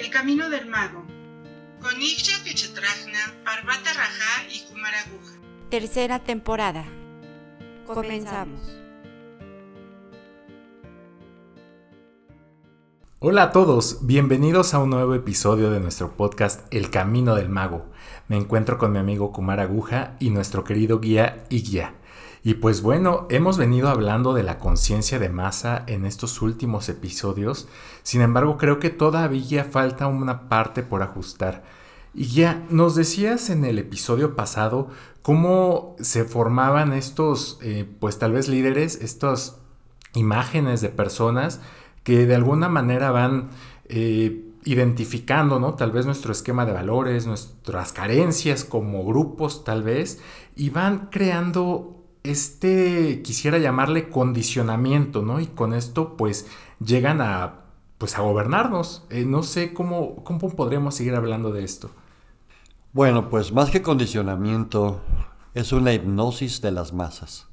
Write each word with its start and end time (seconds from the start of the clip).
El 0.00 0.08
Camino 0.08 0.48
del 0.48 0.64
Mago, 0.64 1.04
con 1.82 2.00
Ixia 2.00 2.42
Pichetrajna, 2.42 3.18
Parvata 3.44 3.92
Raja 3.92 4.48
y 4.50 4.66
Kumaraguja. 4.66 5.34
Tercera 5.68 6.18
temporada. 6.20 6.86
Comenzamos. 7.86 8.62
Hola 13.18 13.42
a 13.42 13.52
todos, 13.52 14.06
bienvenidos 14.06 14.72
a 14.72 14.78
un 14.78 14.88
nuevo 14.88 15.14
episodio 15.14 15.70
de 15.70 15.80
nuestro 15.80 16.16
podcast 16.16 16.66
El 16.72 16.88
Camino 16.88 17.34
del 17.34 17.50
Mago. 17.50 17.84
Me 18.26 18.38
encuentro 18.38 18.78
con 18.78 18.92
mi 18.92 18.98
amigo 18.98 19.32
Kumar 19.32 19.60
Aguja 19.60 20.16
y 20.18 20.30
nuestro 20.30 20.64
querido 20.64 21.00
guía 21.00 21.44
Igya. 21.50 21.99
Y 22.42 22.54
pues 22.54 22.80
bueno, 22.80 23.26
hemos 23.28 23.58
venido 23.58 23.88
hablando 23.88 24.32
de 24.32 24.42
la 24.42 24.58
conciencia 24.58 25.18
de 25.18 25.28
masa 25.28 25.84
en 25.86 26.06
estos 26.06 26.40
últimos 26.40 26.88
episodios, 26.88 27.68
sin 28.02 28.22
embargo 28.22 28.56
creo 28.56 28.78
que 28.78 28.88
todavía 28.88 29.64
falta 29.64 30.06
una 30.06 30.48
parte 30.48 30.82
por 30.82 31.02
ajustar. 31.02 31.64
Y 32.14 32.26
ya 32.26 32.64
nos 32.70 32.94
decías 32.94 33.50
en 33.50 33.64
el 33.64 33.78
episodio 33.78 34.34
pasado 34.34 34.88
cómo 35.22 35.94
se 36.00 36.24
formaban 36.24 36.92
estos, 36.92 37.58
eh, 37.62 37.86
pues 38.00 38.18
tal 38.18 38.32
vez 38.32 38.48
líderes, 38.48 38.96
estas 39.02 39.58
imágenes 40.14 40.80
de 40.80 40.88
personas 40.88 41.60
que 42.02 42.26
de 42.26 42.34
alguna 42.34 42.68
manera 42.68 43.10
van 43.10 43.50
eh, 43.88 44.46
identificando, 44.64 45.60
¿no? 45.60 45.74
Tal 45.74 45.92
vez 45.92 46.06
nuestro 46.06 46.32
esquema 46.32 46.66
de 46.66 46.72
valores, 46.72 47.26
nuestras 47.26 47.92
carencias 47.92 48.64
como 48.64 49.04
grupos, 49.04 49.62
tal 49.62 49.82
vez, 49.82 50.20
y 50.56 50.70
van 50.70 51.08
creando 51.10 51.99
este, 52.22 53.22
quisiera 53.22 53.58
llamarle 53.58 54.08
condicionamiento, 54.08 55.22
¿no? 55.22 55.40
Y 55.40 55.46
con 55.46 55.72
esto, 55.72 56.16
pues, 56.16 56.46
llegan 56.84 57.20
a, 57.20 57.64
pues, 57.98 58.16
a 58.18 58.22
gobernarnos. 58.22 59.04
Eh, 59.10 59.24
no 59.24 59.42
sé 59.42 59.72
cómo, 59.72 60.22
cómo 60.24 60.50
podríamos 60.50 60.94
seguir 60.94 61.14
hablando 61.14 61.52
de 61.52 61.64
esto. 61.64 61.90
Bueno, 62.92 63.30
pues 63.30 63.52
más 63.52 63.70
que 63.70 63.82
condicionamiento, 63.82 65.00
es 65.54 65.72
una 65.72 65.92
hipnosis 65.92 66.60
de 66.60 66.72
las 66.72 66.92
masas. 66.92 67.46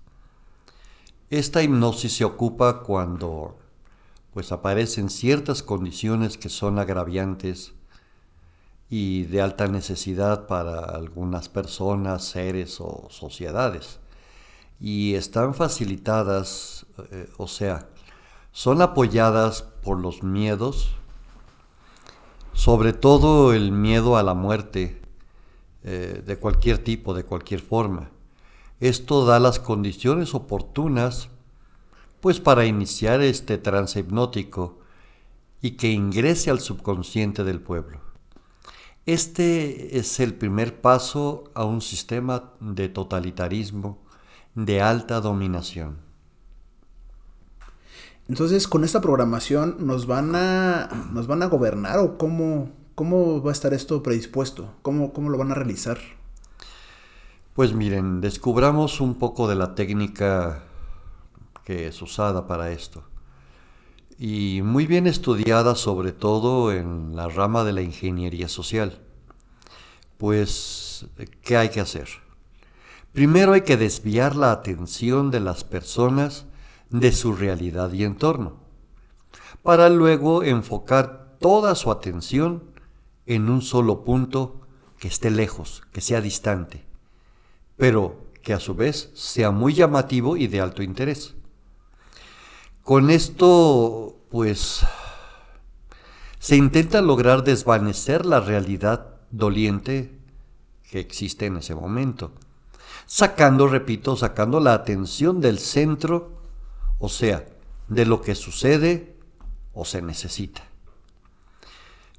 Esta 1.29 1.61
hipnosis 1.61 2.17
se 2.17 2.25
ocupa 2.25 2.81
cuando, 2.81 3.57
pues, 4.33 4.51
aparecen 4.51 5.09
ciertas 5.09 5.63
condiciones 5.63 6.37
que 6.37 6.49
son 6.49 6.79
agraviantes 6.79 7.73
y 8.89 9.23
de 9.23 9.41
alta 9.41 9.67
necesidad 9.67 10.47
para 10.47 10.79
algunas 10.79 11.49
personas, 11.49 12.23
seres 12.23 12.79
o 12.79 13.07
sociedades 13.09 13.99
y 14.79 15.15
están 15.15 15.53
facilitadas, 15.53 16.85
eh, 17.11 17.29
o 17.37 17.47
sea, 17.47 17.89
son 18.51 18.81
apoyadas 18.81 19.61
por 19.61 19.99
los 19.99 20.23
miedos, 20.23 20.95
sobre 22.53 22.93
todo 22.93 23.53
el 23.53 23.71
miedo 23.71 24.17
a 24.17 24.23
la 24.23 24.33
muerte 24.33 25.01
eh, 25.83 26.23
de 26.25 26.37
cualquier 26.37 26.79
tipo, 26.83 27.13
de 27.13 27.23
cualquier 27.23 27.61
forma. 27.61 28.09
Esto 28.79 29.25
da 29.25 29.39
las 29.39 29.59
condiciones 29.59 30.35
oportunas 30.35 31.29
pues 32.19 32.39
para 32.39 32.65
iniciar 32.65 33.21
este 33.21 33.57
trance 33.57 33.99
hipnótico 33.99 34.79
y 35.61 35.71
que 35.71 35.91
ingrese 35.91 36.49
al 36.49 36.59
subconsciente 36.59 37.43
del 37.43 37.61
pueblo. 37.61 38.01
Este 39.05 39.97
es 39.97 40.19
el 40.19 40.33
primer 40.33 40.81
paso 40.81 41.45
a 41.53 41.63
un 41.63 41.81
sistema 41.81 42.51
de 42.59 42.89
totalitarismo 42.89 43.99
de 44.57 44.81
alta 44.81 45.21
dominación. 45.21 45.99
Entonces, 48.27 48.67
con 48.67 48.83
esta 48.83 48.99
programación 48.99 49.77
nos 49.79 50.05
van 50.05 50.35
a 50.35 50.89
nos 51.13 51.27
van 51.27 51.43
a 51.43 51.45
gobernar 51.45 51.99
o 51.99 52.17
cómo 52.17 52.69
cómo 52.97 53.43
va 53.43 53.51
a 53.51 53.53
estar 53.53 53.75
esto 53.75 54.01
predispuesto? 54.01 54.73
¿Cómo, 54.81 55.13
cómo 55.13 55.29
lo 55.29 55.37
van 55.37 55.51
a 55.51 55.53
realizar? 55.53 55.99
Pues 57.53 57.71
miren, 57.73 58.21
descubramos 58.21 58.99
un 58.99 59.13
poco 59.13 59.47
de 59.47 59.53
la 59.53 59.75
técnica 59.75 60.63
que 61.63 61.85
es 61.85 62.01
usada 62.01 62.47
para 62.47 62.71
esto. 62.71 63.03
Y 64.17 64.61
muy 64.63 64.87
bien 64.87 65.05
estudiada 65.05 65.75
sobre 65.75 66.11
todo 66.11 66.71
en 66.73 67.15
la 67.15 67.29
rama 67.29 67.63
de 67.63 67.73
la 67.73 67.83
ingeniería 67.83 68.49
social. 68.49 68.99
Pues, 70.17 71.05
¿qué 71.43 71.55
hay 71.55 71.69
que 71.69 71.81
hacer? 71.81 72.07
Primero 73.17 73.53
hay 73.53 73.61
que 73.61 73.77
desviar 73.77 74.35
la 74.35 74.51
atención 74.51 75.31
de 75.31 75.39
las 75.39 75.63
personas 75.63 76.45
de 76.91 77.11
su 77.11 77.33
realidad 77.33 77.91
y 77.91 78.03
entorno, 78.03 78.57
para 79.63 79.89
luego 79.89 80.43
enfocar 80.43 81.35
toda 81.39 81.73
su 81.73 81.89
atención 81.89 82.65
en 83.25 83.49
un 83.49 83.63
solo 83.63 84.03
punto 84.03 84.61
que 84.99 85.07
esté 85.07 85.31
lejos, 85.31 85.81
que 85.91 85.99
sea 85.99 86.21
distante, 86.21 86.85
pero 87.75 88.23
que 88.43 88.53
a 88.53 88.59
su 88.59 88.75
vez 88.75 89.09
sea 89.15 89.49
muy 89.49 89.73
llamativo 89.73 90.37
y 90.37 90.45
de 90.45 90.61
alto 90.61 90.83
interés. 90.83 91.33
Con 92.83 93.09
esto, 93.09 94.15
pues, 94.29 94.85
se 96.37 96.55
intenta 96.55 97.01
lograr 97.01 97.43
desvanecer 97.43 98.27
la 98.27 98.41
realidad 98.41 99.15
doliente 99.31 100.15
que 100.91 100.99
existe 100.99 101.47
en 101.47 101.57
ese 101.57 101.73
momento 101.73 102.31
sacando, 103.07 103.67
repito, 103.67 104.15
sacando 104.15 104.59
la 104.59 104.73
atención 104.73 105.41
del 105.41 105.57
centro, 105.57 106.37
o 106.99 107.09
sea, 107.09 107.45
de 107.87 108.05
lo 108.05 108.21
que 108.21 108.35
sucede 108.35 109.15
o 109.73 109.85
se 109.85 110.01
necesita. 110.01 110.63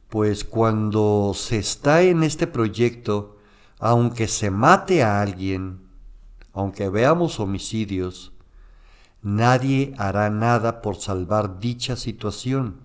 Pues 0.09 0.45
cuando 0.45 1.33
se 1.35 1.59
está 1.59 2.03
en 2.03 2.23
este 2.23 2.47
proyecto, 2.47 3.37
aunque 3.79 4.27
se 4.27 4.51
mate 4.51 5.03
a 5.03 5.21
alguien, 5.21 5.87
aunque 6.55 6.89
veamos 6.89 7.39
homicidios, 7.39 8.33
nadie 9.21 9.95
hará 9.99 10.31
nada 10.31 10.81
por 10.81 10.97
salvar 10.97 11.61
dicha 11.61 11.97
situación. 11.97 12.81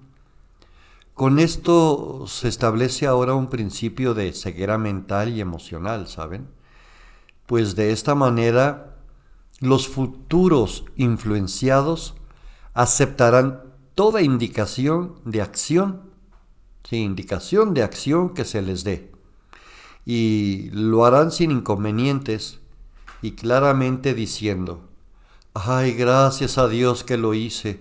Con 1.14 1.40
esto 1.40 2.26
se 2.28 2.50
establece 2.50 3.08
ahora 3.08 3.34
un 3.34 3.48
principio 3.48 4.14
de 4.14 4.34
ceguera 4.34 4.78
mental 4.78 5.30
y 5.30 5.40
emocional, 5.40 6.08
¿saben? 6.08 6.50
Pues 7.46 7.76
de 7.76 7.92
esta 7.92 8.16
manera 8.16 8.98
los 9.60 9.88
futuros 9.88 10.86
influenciados 10.96 12.16
aceptarán 12.74 13.62
toda 13.96 14.22
indicación 14.22 15.16
de 15.26 15.42
acción, 15.42 16.14
indicación 16.98 17.74
de 17.74 17.84
acción 17.84 18.34
que 18.34 18.46
se 18.46 18.62
les 18.62 18.84
dé, 18.84 19.12
y 20.06 20.70
lo 20.72 21.06
harán 21.06 21.32
sin 21.32 21.52
inconvenientes 21.52 22.60
y 23.22 23.32
claramente 23.32 24.14
diciendo, 24.14 24.82
ay, 25.54 25.94
gracias 25.94 26.58
a 26.58 26.68
Dios 26.68 27.04
que 27.04 27.18
lo 27.18 27.34
hice, 27.34 27.80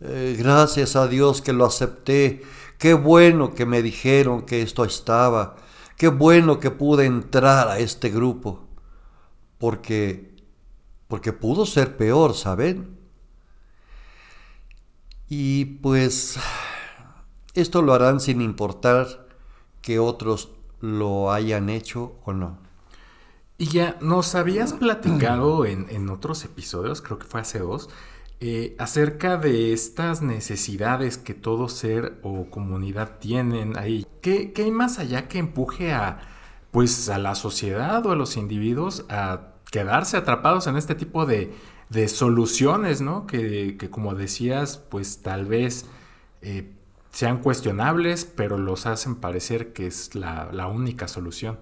eh, 0.00 0.36
gracias 0.38 0.96
a 0.96 1.08
Dios 1.08 1.40
que 1.40 1.52
lo 1.52 1.64
acepté, 1.64 2.42
qué 2.78 2.94
bueno 2.94 3.54
que 3.54 3.66
me 3.66 3.82
dijeron 3.82 4.42
que 4.42 4.62
esto 4.62 4.84
estaba, 4.84 5.56
qué 5.96 6.08
bueno 6.08 6.60
que 6.60 6.70
pude 6.70 7.06
entrar 7.06 7.68
a 7.68 7.78
este 7.78 8.10
grupo 8.10 8.63
porque, 9.58 10.34
porque 11.08 11.32
pudo 11.32 11.66
ser 11.66 11.96
peor, 11.96 12.34
¿saben? 12.34 12.98
Y 15.28 15.64
pues 15.64 16.38
esto 17.54 17.82
lo 17.82 17.94
harán 17.94 18.20
sin 18.20 18.40
importar 18.40 19.28
que 19.80 19.98
otros 19.98 20.50
lo 20.80 21.32
hayan 21.32 21.70
hecho 21.70 22.16
o 22.24 22.32
no. 22.32 22.58
Y 23.56 23.66
ya 23.66 23.96
nos 24.00 24.34
habías 24.34 24.72
platicado 24.72 25.64
en, 25.64 26.08
otros 26.08 26.44
episodios, 26.44 27.00
creo 27.00 27.18
que 27.18 27.26
fue 27.26 27.40
hace 27.40 27.60
dos, 27.60 27.88
eh, 28.40 28.74
acerca 28.78 29.36
de 29.36 29.72
estas 29.72 30.22
necesidades 30.22 31.18
que 31.18 31.34
todo 31.34 31.68
ser 31.68 32.18
o 32.22 32.50
comunidad 32.50 33.18
tienen 33.20 33.78
ahí. 33.78 34.06
¿Qué, 34.20 34.52
¿Qué, 34.52 34.64
hay 34.64 34.70
más 34.72 34.98
allá 34.98 35.28
que 35.28 35.38
empuje 35.38 35.92
a, 35.92 36.20
pues, 36.74 37.08
a 37.08 37.18
la 37.18 37.36
sociedad 37.36 38.04
o 38.04 38.10
a 38.10 38.16
los 38.16 38.36
individuos 38.36 39.04
a 39.08 39.52
quedarse 39.70 40.16
atrapados 40.16 40.66
en 40.66 40.76
este 40.76 40.96
tipo 40.96 41.24
de, 41.24 41.54
soluciones, 42.08 43.00
¿no? 43.00 43.28
Que, 43.28 43.78
como 43.92 44.16
decías, 44.16 44.78
pues 44.78 45.22
tal 45.22 45.46
vez 45.46 45.86
eh, 46.42 46.72
sean 47.12 47.38
cuestionables, 47.38 48.24
pero 48.24 48.58
los 48.58 48.86
hacen 48.86 49.14
parecer 49.14 49.72
que 49.72 49.86
es 49.86 50.16
la, 50.16 50.48
la 50.50 50.66
única 50.66 51.06
solución. 51.06 51.60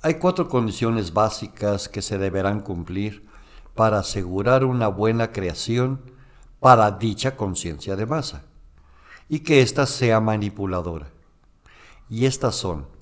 Hay 0.00 0.14
cuatro 0.14 0.48
condiciones 0.48 1.12
básicas 1.12 1.90
que 1.90 2.00
se 2.00 2.16
deberán 2.16 2.60
cumplir 2.60 3.26
para 3.74 3.98
asegurar 3.98 4.64
una 4.64 4.88
buena 4.88 5.30
creación 5.30 6.00
para 6.58 6.90
dicha 6.92 7.36
conciencia 7.36 7.96
de 7.96 8.06
masa 8.06 8.44
y 9.28 9.40
que 9.40 9.60
ésta 9.60 9.84
sea 9.84 10.20
manipuladora. 10.20 11.08
Y 12.08 12.24
estas 12.24 12.54
son 12.54 12.93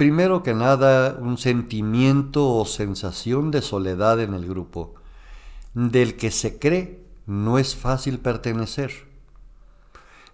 primero 0.00 0.42
que 0.42 0.54
nada 0.54 1.18
un 1.20 1.36
sentimiento 1.36 2.48
o 2.48 2.64
sensación 2.64 3.50
de 3.50 3.60
soledad 3.60 4.18
en 4.18 4.32
el 4.32 4.46
grupo, 4.46 4.94
del 5.74 6.16
que 6.16 6.30
se 6.30 6.58
cree 6.58 7.04
no 7.26 7.58
es 7.58 7.76
fácil 7.76 8.18
pertenecer. 8.18 8.92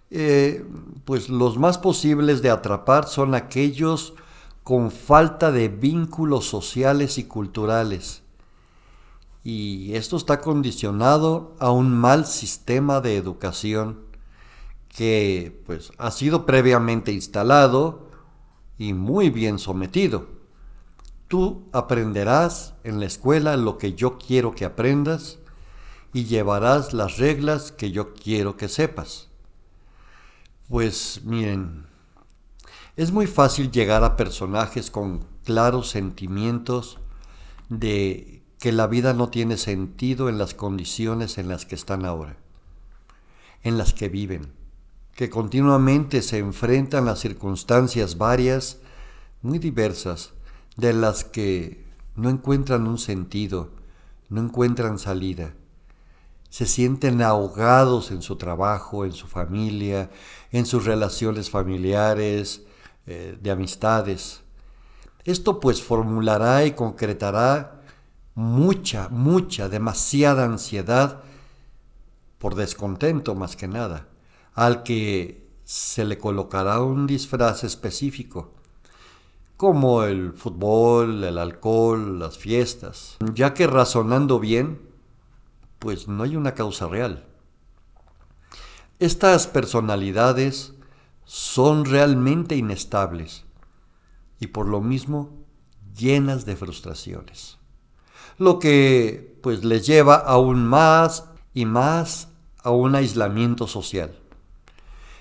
eh, 0.09 0.65
pues 1.03 1.27
los 1.27 1.57
más 1.57 1.77
posibles 1.77 2.41
de 2.41 2.49
atrapar 2.49 3.09
son 3.09 3.35
aquellos 3.35 4.13
con 4.63 4.89
falta 4.89 5.51
de 5.51 5.67
vínculos 5.67 6.45
sociales 6.45 7.17
y 7.17 7.25
culturales. 7.25 8.21
Y 9.43 9.95
esto 9.95 10.15
está 10.15 10.39
condicionado 10.39 11.57
a 11.59 11.71
un 11.71 11.91
mal 11.91 12.25
sistema 12.25 13.01
de 13.01 13.17
educación 13.17 13.99
que 14.87 15.61
pues 15.65 15.91
ha 15.97 16.11
sido 16.11 16.45
previamente 16.45 17.11
instalado 17.11 18.06
y 18.77 18.93
muy 18.93 19.29
bien 19.29 19.59
sometido. 19.59 20.27
Tú 21.27 21.67
aprenderás 21.73 22.75
en 22.83 22.99
la 22.99 23.05
escuela 23.05 23.57
lo 23.57 23.77
que 23.77 23.93
yo 23.93 24.17
quiero 24.17 24.53
que 24.53 24.65
aprendas 24.65 25.39
y 26.13 26.25
llevarás 26.25 26.93
las 26.93 27.17
reglas 27.17 27.71
que 27.71 27.91
yo 27.91 28.13
quiero 28.13 28.55
que 28.55 28.69
sepas. 28.69 29.29
Pues 30.69 31.21
miren, 31.23 31.87
es 32.95 33.11
muy 33.11 33.27
fácil 33.27 33.71
llegar 33.71 34.03
a 34.03 34.15
personajes 34.15 34.89
con 34.89 35.25
claros 35.43 35.89
sentimientos 35.89 36.99
de 37.69 38.43
que 38.59 38.71
la 38.71 38.87
vida 38.87 39.13
no 39.13 39.29
tiene 39.29 39.57
sentido 39.57 40.29
en 40.29 40.37
las 40.37 40.53
condiciones 40.53 41.37
en 41.37 41.47
las 41.47 41.65
que 41.65 41.75
están 41.75 42.05
ahora, 42.05 42.37
en 43.63 43.77
las 43.77 43.93
que 43.93 44.09
viven, 44.09 44.56
que 45.17 45.29
continuamente 45.29 46.21
se 46.21 46.37
enfrentan 46.37 47.09
a 47.09 47.17
circunstancias 47.17 48.17
varias, 48.17 48.77
muy 49.41 49.59
diversas, 49.59 50.31
de 50.77 50.93
las 50.93 51.25
que 51.25 51.83
no 52.15 52.29
encuentran 52.29 52.87
un 52.87 52.97
sentido, 52.97 53.71
no 54.29 54.41
encuentran 54.41 54.97
salida 54.97 55.51
se 56.49 56.65
sienten 56.65 57.21
ahogados 57.21 58.11
en 58.11 58.21
su 58.21 58.35
trabajo, 58.37 59.05
en 59.05 59.11
su 59.11 59.27
familia, 59.27 60.09
en 60.51 60.65
sus 60.65 60.85
relaciones 60.85 61.49
familiares, 61.49 62.61
eh, 63.05 63.37
de 63.41 63.51
amistades. 63.51 64.41
Esto 65.25 65.59
pues 65.59 65.83
formulará 65.83 66.65
y 66.65 66.71
concretará 66.71 67.81
mucha, 68.33 69.09
mucha, 69.09 69.67
demasiada 69.67 70.45
ansiedad 70.45 71.21
por 72.37 72.55
descontento 72.55 73.35
más 73.35 73.55
que 73.55 73.67
nada, 73.67 74.07
al 74.57 74.81
que 74.81 75.47
se 75.65 76.03
le 76.03 76.17
colocará 76.17 76.81
un 76.81 77.05
disfraz 77.05 77.63
específico, 77.63 78.55
como 79.55 80.03
el 80.03 80.33
fútbol, 80.33 81.23
el 81.23 81.37
alcohol, 81.37 82.17
las 82.17 82.39
fiestas, 82.39 83.17
ya 83.35 83.53
que 83.53 83.67
razonando 83.67 84.39
bien, 84.39 84.81
pues 85.77 86.07
no 86.07 86.23
hay 86.23 86.35
una 86.35 86.55
causa 86.55 86.87
real. 86.87 87.27
Estas 88.97 89.45
personalidades 89.45 90.73
son 91.23 91.85
realmente 91.85 92.55
inestables 92.55 93.45
y 94.39 94.47
por 94.47 94.67
lo 94.67 94.81
mismo 94.81 95.29
llenas 95.95 96.47
de 96.47 96.55
frustraciones, 96.55 97.59
lo 98.39 98.57
que 98.57 99.37
pues 99.43 99.63
les 99.63 99.85
lleva 99.85 100.15
aún 100.15 100.65
más 100.65 101.25
y 101.53 101.65
más 101.65 102.29
a 102.63 102.71
un 102.71 102.95
aislamiento 102.95 103.67
social. 103.67 104.17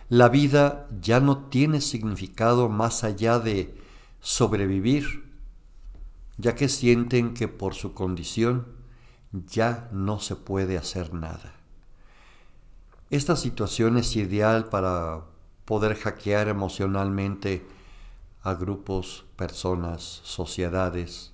La 0.09 0.29
vida 0.29 0.87
ya 1.01 1.19
no 1.19 1.47
tiene 1.47 1.81
significado 1.81 2.69
más 2.69 3.03
allá 3.03 3.41
de 3.41 3.75
sobrevivir, 4.21 5.25
ya 6.39 6.55
que 6.55 6.69
sienten 6.69 7.35
que 7.35 7.49
por 7.49 7.75
su 7.75 7.93
condición 7.93 8.69
ya 9.33 9.89
no 9.91 10.21
se 10.21 10.37
puede 10.37 10.79
hacer 10.79 11.13
nada. 11.13 11.55
Esta 13.11 13.35
situación 13.35 13.99
es 13.99 14.15
ideal 14.15 14.69
para 14.69 15.23
poder 15.65 15.97
hackear 15.97 16.49
emocionalmente 16.49 17.67
a 18.43 18.55
grupos, 18.55 19.25
personas, 19.35 20.21
sociedades. 20.23 21.33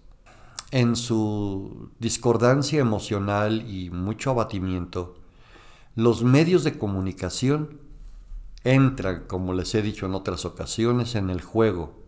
En 0.70 0.96
su 0.96 1.90
discordancia 1.98 2.80
emocional 2.80 3.68
y 3.70 3.90
mucho 3.90 4.30
abatimiento, 4.30 5.14
los 5.94 6.24
medios 6.24 6.64
de 6.64 6.78
comunicación 6.78 7.81
entran, 8.64 9.24
como 9.26 9.52
les 9.54 9.74
he 9.74 9.82
dicho 9.82 10.06
en 10.06 10.14
otras 10.14 10.44
ocasiones, 10.44 11.14
en 11.14 11.30
el 11.30 11.40
juego, 11.40 12.02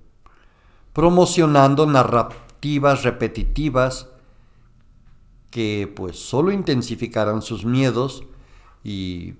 promocionando 0.92 1.86
narrativas 1.86 3.02
repetitivas 3.02 4.08
que 5.50 5.92
pues 5.94 6.18
solo 6.18 6.52
intensificarán 6.52 7.42
sus 7.42 7.64
miedos 7.64 8.24
y 8.82 9.34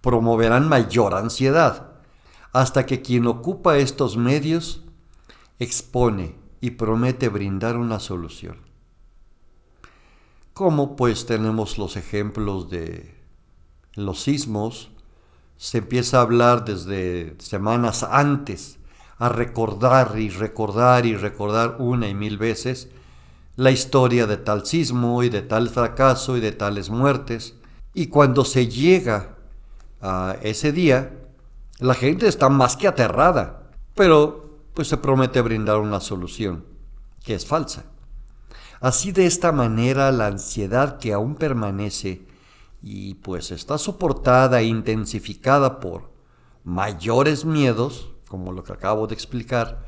promoverán 0.00 0.68
mayor 0.68 1.14
ansiedad, 1.14 1.92
hasta 2.52 2.86
que 2.86 3.02
quien 3.02 3.26
ocupa 3.26 3.78
estos 3.78 4.16
medios 4.16 4.82
expone 5.58 6.34
y 6.60 6.72
promete 6.72 7.28
brindar 7.28 7.76
una 7.76 7.98
solución. 7.98 8.56
Como 10.52 10.96
pues 10.96 11.26
tenemos 11.26 11.78
los 11.78 11.96
ejemplos 11.96 12.68
de 12.68 13.14
los 13.94 14.20
sismos, 14.20 14.91
se 15.56 15.78
empieza 15.78 16.18
a 16.18 16.22
hablar 16.22 16.64
desde 16.64 17.36
semanas 17.38 18.02
antes, 18.02 18.78
a 19.18 19.28
recordar 19.28 20.18
y 20.18 20.28
recordar 20.28 21.06
y 21.06 21.16
recordar 21.16 21.76
una 21.78 22.08
y 22.08 22.14
mil 22.14 22.38
veces 22.38 22.88
la 23.56 23.70
historia 23.70 24.26
de 24.26 24.38
tal 24.38 24.66
sismo 24.66 25.22
y 25.22 25.28
de 25.28 25.42
tal 25.42 25.68
fracaso 25.68 26.36
y 26.36 26.40
de 26.40 26.52
tales 26.52 26.90
muertes. 26.90 27.54
Y 27.94 28.06
cuando 28.06 28.44
se 28.44 28.68
llega 28.68 29.36
a 30.00 30.36
ese 30.42 30.72
día, 30.72 31.12
la 31.78 31.94
gente 31.94 32.26
está 32.26 32.48
más 32.48 32.76
que 32.76 32.88
aterrada, 32.88 33.70
pero 33.94 34.58
pues 34.74 34.88
se 34.88 34.96
promete 34.96 35.40
brindar 35.42 35.78
una 35.78 36.00
solución, 36.00 36.64
que 37.24 37.34
es 37.34 37.46
falsa. 37.46 37.84
Así 38.80 39.12
de 39.12 39.26
esta 39.26 39.52
manera 39.52 40.10
la 40.10 40.26
ansiedad 40.26 40.98
que 40.98 41.12
aún 41.12 41.36
permanece 41.36 42.22
y 42.82 43.14
pues 43.14 43.52
está 43.52 43.78
soportada 43.78 44.60
e 44.60 44.64
intensificada 44.64 45.78
por 45.78 46.10
mayores 46.64 47.44
miedos, 47.44 48.10
como 48.28 48.52
lo 48.52 48.64
que 48.64 48.72
acabo 48.72 49.06
de 49.06 49.14
explicar, 49.14 49.86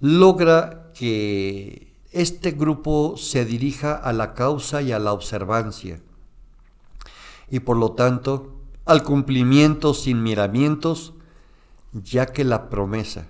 logra 0.00 0.90
que 0.94 1.94
este 2.12 2.52
grupo 2.52 3.16
se 3.16 3.44
dirija 3.44 3.94
a 3.94 4.12
la 4.12 4.32
causa 4.32 4.80
y 4.80 4.92
a 4.92 4.98
la 4.98 5.12
observancia, 5.12 6.00
y 7.50 7.60
por 7.60 7.76
lo 7.76 7.92
tanto 7.92 8.56
al 8.86 9.02
cumplimiento 9.02 9.92
sin 9.92 10.22
miramientos, 10.22 11.12
ya 11.92 12.26
que 12.26 12.44
la 12.44 12.70
promesa 12.70 13.26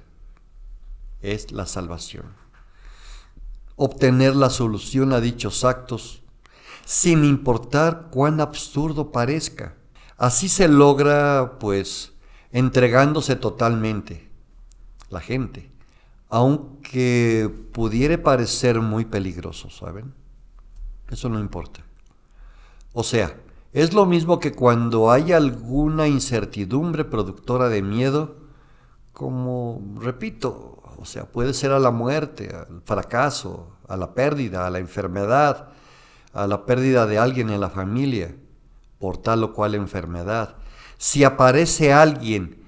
es 1.20 1.50
la 1.52 1.66
salvación. 1.66 2.26
Obtener 3.76 4.36
la 4.36 4.50
solución 4.50 5.12
a 5.12 5.20
dichos 5.20 5.64
actos, 5.64 6.19
sin 6.90 7.24
importar 7.24 8.08
cuán 8.10 8.40
absurdo 8.40 9.12
parezca. 9.12 9.76
Así 10.16 10.48
se 10.48 10.68
logra, 10.68 11.58
pues, 11.60 12.12
entregándose 12.50 13.36
totalmente 13.36 14.28
la 15.08 15.20
gente 15.20 15.70
aunque 16.30 17.52
pudiera 17.72 18.22
parecer 18.22 18.80
muy 18.80 19.04
peligroso, 19.04 19.68
¿saben? 19.68 20.14
Eso 21.10 21.28
no 21.28 21.40
importa. 21.40 21.80
O 22.92 23.02
sea, 23.02 23.36
es 23.72 23.92
lo 23.92 24.06
mismo 24.06 24.38
que 24.38 24.52
cuando 24.52 25.10
hay 25.10 25.32
alguna 25.32 26.06
incertidumbre 26.06 27.04
productora 27.04 27.68
de 27.68 27.82
miedo, 27.82 28.36
como, 29.12 29.82
repito, 30.00 30.80
o 30.96 31.04
sea, 31.04 31.26
puede 31.26 31.52
ser 31.52 31.72
a 31.72 31.80
la 31.80 31.90
muerte, 31.90 32.54
al 32.54 32.80
fracaso, 32.84 33.76
a 33.88 33.96
la 33.96 34.14
pérdida, 34.14 34.66
a 34.66 34.70
la 34.70 34.78
enfermedad, 34.78 35.70
a 36.32 36.46
la 36.46 36.66
pérdida 36.66 37.06
de 37.06 37.18
alguien 37.18 37.50
en 37.50 37.60
la 37.60 37.70
familia, 37.70 38.34
por 38.98 39.18
tal 39.18 39.42
o 39.44 39.52
cual 39.52 39.74
enfermedad. 39.74 40.56
Si 40.98 41.24
aparece 41.24 41.92
alguien 41.92 42.62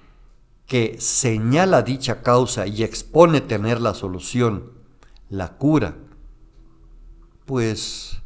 que 0.67 0.97
señala 0.99 1.83
dicha 1.83 2.23
causa 2.23 2.67
y 2.67 2.83
expone 2.83 3.41
tener 3.41 3.81
la 3.81 3.95
solución, 3.95 4.73
la 5.29 5.57
cura, 5.57 5.97
pues 7.45 8.23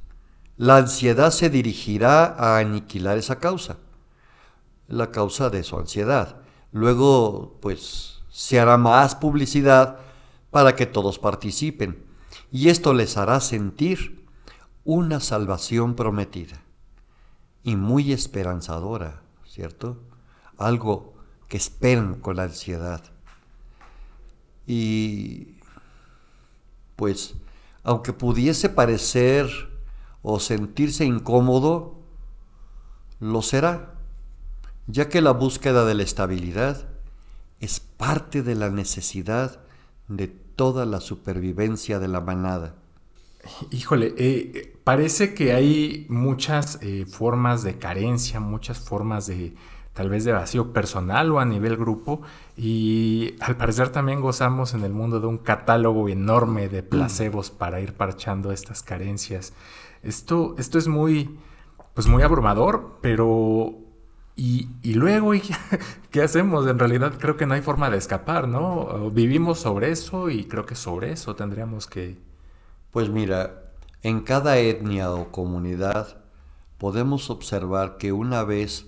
la 0.57 0.77
ansiedad 0.77 1.31
se 1.31 1.51
dirigirá 1.51 2.27
a 2.27 2.59
aniquilar 2.59 3.19
esa 3.19 3.41
causa, 3.41 3.79
la 4.89 5.11
causa 5.11 5.51
de 5.51 5.65
su 5.65 5.77
ansiedad. 5.77 6.37
Luego, 6.73 7.59
pues 7.61 8.23
se 8.31 8.61
hará 8.61 8.77
más 8.77 9.15
publicidad 9.15 9.99
para 10.51 10.77
que 10.77 10.87
todos 10.87 11.19
participen 11.19 12.05
y 12.53 12.69
esto 12.69 12.95
les 12.95 13.17
hará 13.17 13.41
sentir 13.41 14.26
una 14.87 15.19
salvación 15.19 15.97
prometida 15.97 16.63
y 17.65 17.75
muy 17.75 18.13
esperanzadora, 18.13 19.21
¿cierto? 19.45 20.01
Algo 20.57 21.15
que 21.49 21.57
esperan 21.57 22.15
con 22.21 22.39
ansiedad. 22.39 23.03
Y 24.65 25.59
pues, 26.95 27.35
aunque 27.83 28.13
pudiese 28.13 28.69
parecer 28.69 29.51
o 30.23 30.39
sentirse 30.39 31.05
incómodo, 31.05 32.01
lo 33.19 33.43
será. 33.43 33.93
ya 34.87 35.09
que 35.09 35.21
la 35.21 35.33
búsqueda 35.33 35.85
de 35.85 35.95
la 35.95 36.05
estabilidad 36.05 36.87
es 37.59 37.81
parte 37.81 38.45
de 38.45 38.55
la 38.55 38.71
necesidad 38.71 39.61
de 40.07 40.29
toda 40.29 40.87
la 40.87 41.01
supervivencia 41.01 41.99
de 41.99 42.07
la 42.07 42.21
manada. 42.21 42.77
Híjole, 43.73 44.15
eh, 44.17 44.76
parece 44.87 45.35
que 45.35 45.53
hay 45.53 46.07
muchas 46.09 46.79
eh, 46.81 47.07
formas 47.07 47.65
de 47.65 47.77
carencia, 47.77 48.39
muchas 48.39 48.79
formas 48.79 49.27
de 49.27 49.53
tal 49.95 50.09
vez 50.09 50.25
de 50.25 50.31
vacío 50.31 50.73
personal 50.73 51.33
o 51.33 51.41
a 51.41 51.45
nivel 51.45 51.77
grupo 51.77 52.23
y 52.57 53.35
al 53.41 53.57
parecer 53.57 53.89
también 53.89 54.21
gozamos 54.21 54.75
en 54.75 54.85
el 54.85 54.93
mundo 54.93 55.19
de 55.19 55.27
un 55.27 55.39
catálogo 55.39 56.09
enorme 56.09 56.69
de 56.69 56.85
placebos 56.85 57.51
para 57.51 57.81
ir 57.81 57.95
parchando 57.95 58.53
estas 58.53 58.85
carencias. 58.85 59.55
Esto, 60.05 60.55
esto 60.57 60.79
es 60.79 60.87
muy, 60.87 61.37
pues 61.93 62.07
muy 62.07 62.23
abrumador, 62.23 62.99
pero 63.01 63.75
y, 64.37 64.69
luego, 64.95 65.33
¿qué 66.13 66.23
hacemos? 66.23 66.65
En 66.69 66.79
realidad 66.79 67.15
creo 67.19 67.37
que 67.37 67.47
no 67.47 67.55
hay 67.55 67.61
forma 67.61 67.91
de 67.91 67.97
escapar, 67.97 68.47
¿no? 68.47 69.11
Vivimos 69.11 69.59
sobre 69.59 69.91
eso 69.91 70.31
y 70.31 70.45
creo 70.45 70.65
que 70.65 70.77
sobre 70.77 71.11
eso 71.11 71.35
tendríamos 71.35 71.89
que... 71.89 72.25
Pues 72.93 73.11
mira, 73.11 73.66
en 74.07 74.21
cada 74.21 74.59
etnia 74.59 75.11
o 75.11 75.33
comunidad 75.33 76.19
podemos 76.79 77.29
observar 77.29 77.97
que 77.99 78.13
una 78.13 78.45
vez 78.45 78.87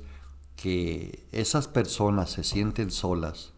que 0.55 1.27
esas 1.33 1.67
personas 1.67 2.31
se 2.31 2.45
sienten 2.45 2.93
solas, 2.93 3.51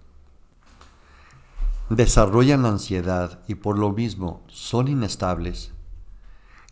desarrollan 1.91 2.65
ansiedad 2.65 3.41
y 3.47 3.57
por 3.57 3.79
lo 3.79 3.93
mismo 3.93 4.43
son 4.49 4.89
inestables, 4.89 5.73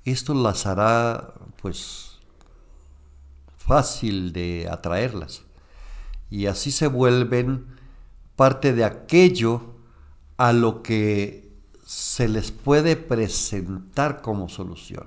esto 0.07 0.33
las 0.33 0.65
hará 0.65 1.35
pues 1.61 2.21
fácil 3.59 4.33
de 4.33 4.71
atraerlas. 4.73 5.43
Y 6.31 6.47
así 6.47 6.71
se 6.71 6.87
vuelven 6.87 7.67
parte 8.37 8.73
de 8.73 8.87
aquello 8.87 9.75
a 10.39 10.55
lo 10.55 10.83
que 10.83 11.48
se 11.89 12.29
les 12.29 12.51
puede 12.51 12.97
presentar 12.97 14.21
como 14.21 14.51
solución. 14.51 15.07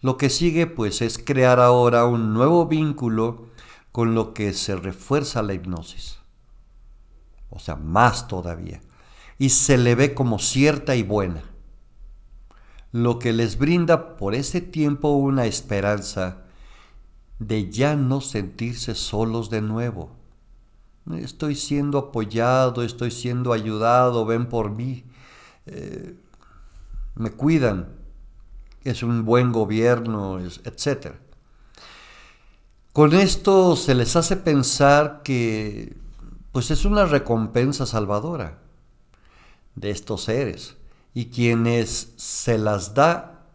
Lo 0.00 0.16
que 0.16 0.28
sigue 0.28 0.66
pues 0.66 1.00
es 1.00 1.16
crear 1.16 1.60
ahora 1.60 2.06
un 2.06 2.34
nuevo 2.34 2.66
vínculo 2.66 3.46
con 3.92 4.16
lo 4.16 4.34
que 4.34 4.52
se 4.52 4.74
refuerza 4.74 5.44
la 5.44 5.54
hipnosis. 5.54 6.18
O 7.50 7.60
sea, 7.60 7.76
más 7.76 8.26
todavía. 8.26 8.80
Y 9.38 9.50
se 9.50 9.78
le 9.78 9.94
ve 9.94 10.12
como 10.12 10.40
cierta 10.40 10.96
y 10.96 11.04
buena. 11.04 11.44
Lo 12.90 13.20
que 13.20 13.32
les 13.32 13.56
brinda 13.56 14.16
por 14.16 14.34
ese 14.34 14.60
tiempo 14.60 15.10
una 15.10 15.46
esperanza 15.46 16.46
de 17.38 17.70
ya 17.70 17.94
no 17.94 18.20
sentirse 18.20 18.96
solos 18.96 19.50
de 19.50 19.60
nuevo. 19.60 20.10
Estoy 21.12 21.54
siendo 21.54 21.96
apoyado, 21.98 22.82
estoy 22.82 23.12
siendo 23.12 23.52
ayudado, 23.52 24.26
ven 24.26 24.48
por 24.48 24.72
mí, 24.72 25.04
me 27.14 27.30
cuidan, 27.32 27.88
es 28.84 29.02
un 29.02 29.24
buen 29.24 29.52
gobierno, 29.52 30.38
etc. 30.40 31.14
Con 32.92 33.14
esto 33.14 33.76
se 33.76 33.94
les 33.94 34.16
hace 34.16 34.36
pensar 34.36 35.22
que 35.22 35.96
pues 36.52 36.70
es 36.70 36.84
una 36.84 37.04
recompensa 37.04 37.86
salvadora 37.86 38.58
de 39.76 39.90
estos 39.90 40.24
seres 40.24 40.76
y 41.14 41.26
quienes 41.26 42.12
se 42.16 42.58
las 42.58 42.94
da 42.94 43.46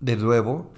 de 0.00 0.16
nuevo 0.16 0.72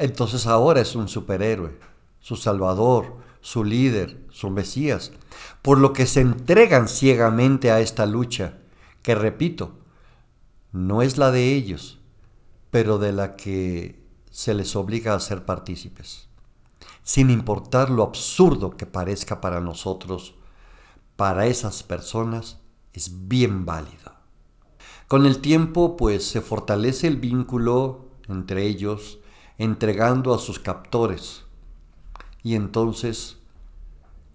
entonces 0.00 0.46
ahora 0.46 0.80
es 0.80 0.96
un 0.96 1.08
superhéroe, 1.08 1.78
su 2.20 2.36
salvador, 2.36 3.18
su 3.42 3.64
líder, 3.64 4.16
su 4.30 4.48
Mesías, 4.48 5.12
por 5.60 5.76
lo 5.76 5.92
que 5.92 6.06
se 6.06 6.22
entregan 6.22 6.88
ciegamente 6.88 7.70
a 7.70 7.80
esta 7.80 8.06
lucha, 8.06 8.54
que 9.02 9.14
repito, 9.14 9.78
no 10.72 11.02
es 11.02 11.18
la 11.18 11.30
de 11.30 11.54
ellos, 11.54 11.98
pero 12.70 12.98
de 12.98 13.12
la 13.12 13.36
que 13.36 14.00
se 14.30 14.54
les 14.54 14.76
obliga 14.76 15.14
a 15.14 15.20
ser 15.20 15.44
partícipes. 15.44 16.28
Sin 17.02 17.30
importar 17.30 17.90
lo 17.90 18.02
absurdo 18.02 18.76
que 18.76 18.86
parezca 18.86 19.40
para 19.40 19.60
nosotros, 19.60 20.34
para 21.16 21.46
esas 21.46 21.82
personas 21.82 22.58
es 22.92 23.28
bien 23.28 23.66
válido. 23.66 24.14
Con 25.08 25.26
el 25.26 25.40
tiempo, 25.40 25.96
pues 25.96 26.24
se 26.24 26.40
fortalece 26.40 27.08
el 27.08 27.16
vínculo 27.16 28.10
entre 28.28 28.66
ellos, 28.66 29.18
entregando 29.58 30.32
a 30.32 30.38
sus 30.38 30.58
captores. 30.58 31.42
Y 32.42 32.54
entonces 32.54 33.38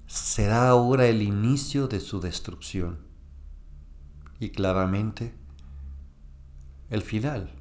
será 0.06 0.70
ahora 0.70 1.08
el 1.08 1.22
inicio 1.22 1.88
de 1.88 2.00
su 2.00 2.20
destrucción. 2.20 3.00
Y 4.40 4.50
claramente 4.50 5.34
el 6.90 7.02
final, 7.02 7.52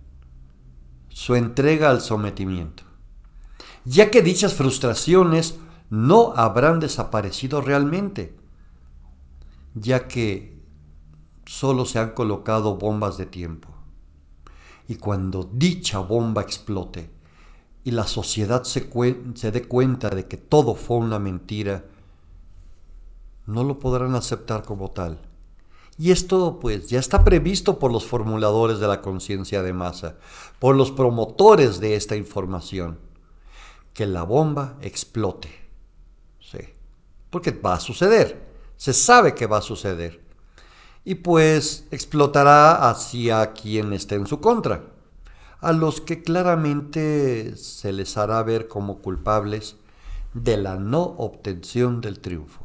su 1.09 1.35
entrega 1.35 1.91
al 1.91 2.01
sometimiento. 2.01 2.83
Ya 3.85 4.11
que 4.11 4.23
dichas 4.23 4.55
frustraciones 4.55 5.59
no 5.91 6.33
habrán 6.37 6.81
desaparecido 6.81 7.61
realmente, 7.61 8.37
ya 9.75 10.09
que 10.09 10.61
solo 11.47 11.85
se 11.85 11.99
han 11.99 12.11
colocado 12.11 12.77
bombas 12.77 13.17
de 13.17 13.27
tiempo. 13.27 13.69
Y 14.89 14.97
cuando 14.97 15.49
dicha 15.53 15.99
bomba 15.99 16.43
explote, 16.43 17.11
y 17.85 17.91
la 17.91 18.07
sociedad 18.07 18.65
se, 18.65 18.91
se 19.35 19.53
dé 19.53 19.69
cuenta 19.69 20.09
de 20.09 20.27
que 20.27 20.39
todo 20.39 20.75
fue 20.75 20.97
una 20.97 21.19
mentira, 21.19 21.85
no 23.47 23.63
lo 23.63 23.79
podrán 23.79 24.15
aceptar 24.15 24.65
como 24.65 24.91
tal. 24.91 25.21
Y 25.97 26.11
esto 26.11 26.59
pues 26.61 26.89
ya 26.89 26.99
está 26.99 27.23
previsto 27.23 27.79
por 27.79 27.93
los 27.93 28.05
formuladores 28.05 28.81
de 28.81 28.89
la 28.89 29.01
conciencia 29.01 29.63
de 29.63 29.73
masa, 29.73 30.17
por 30.59 30.75
los 30.75 30.91
promotores 30.91 31.81
de 31.81 31.95
esta 31.95 32.17
información, 32.17 32.99
que 33.93 34.07
la 34.07 34.25
bomba 34.25 34.77
explote. 34.81 35.49
Sí, 36.41 36.59
porque 37.31 37.53
va 37.53 37.75
a 37.75 37.81
suceder, 37.81 38.45
se 38.77 38.93
sabe 38.93 39.35
que 39.35 39.47
va 39.47 39.59
a 39.59 39.63
suceder. 39.63 40.23
Y 41.05 41.17
pues 41.17 41.87
explotará 41.91 42.89
hacia 42.89 43.53
quien 43.53 43.93
esté 43.93 44.17
en 44.17 44.27
su 44.27 44.41
contra 44.41 44.95
a 45.65 45.73
los 45.73 46.03
que 46.03 46.23
claramente 46.23 47.57
se 47.57 47.91
les 47.95 48.19
hará 48.19 48.43
ver 48.43 48.69
como 48.69 48.99
culpables 48.99 49.77
de 50.35 50.59
la 50.59 50.77
no 50.77 51.03
obtención 51.03 52.03
del 52.03 52.21
triunfo. 52.21 52.64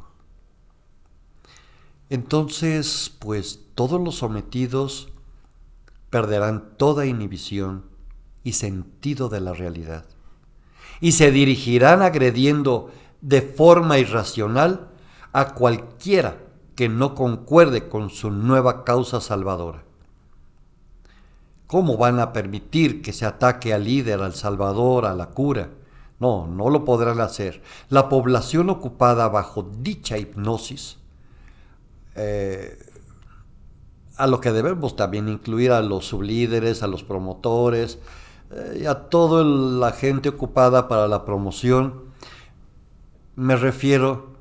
Entonces, 2.10 3.16
pues 3.20 3.60
todos 3.76 4.02
los 4.02 4.16
sometidos 4.16 5.10
perderán 6.10 6.76
toda 6.78 7.06
inhibición 7.06 7.86
y 8.44 8.54
sentido 8.54 9.30
de 9.30 9.42
la 9.42 9.54
realidad 9.54 10.06
y 11.02 11.14
se 11.14 11.32
dirigirán 11.32 12.02
agrediendo 12.02 12.92
de 13.22 13.42
forma 13.42 14.00
irracional 14.00 14.90
a 15.34 15.54
cualquiera 15.54 16.38
que 16.76 16.90
no 16.90 17.16
concuerde 17.16 17.90
con 17.90 18.10
su 18.10 18.32
nueva 18.32 18.84
causa 18.84 19.22
salvadora. 19.22 19.84
¿Cómo 21.68 21.98
van 21.98 22.20
a 22.20 22.34
permitir 22.34 23.02
que 23.02 23.14
se 23.14 23.26
ataque 23.26 23.74
al 23.74 23.84
líder, 23.84 24.22
al 24.22 24.34
salvador, 24.34 25.06
a 25.06 25.14
la 25.14 25.28
cura? 25.28 25.70
No, 26.20 26.48
no 26.48 26.70
lo 26.70 26.84
podrán 26.84 27.22
hacer. 27.22 27.62
La 27.90 28.10
población 28.10 28.70
ocupada 28.70 29.28
bajo 29.30 29.70
dicha 29.80 30.18
hipnosis, 30.18 30.99
eh, 32.20 32.78
a 34.18 34.28
lo 34.28 34.42
que 34.42 34.52
debemos 34.52 34.96
también 34.96 35.30
incluir 35.30 35.72
a 35.72 35.82
los 35.82 36.08
sublíderes, 36.08 36.84
a 36.84 36.88
los 36.88 37.04
promotores, 37.04 38.00
eh, 38.52 38.82
y 38.82 38.86
a 38.86 39.10
toda 39.10 39.44
la 39.44 39.94
gente 39.94 40.28
ocupada 40.30 40.88
para 40.90 41.08
la 41.08 41.24
promoción, 41.24 42.04
me 43.36 43.56
refiero 43.56 44.38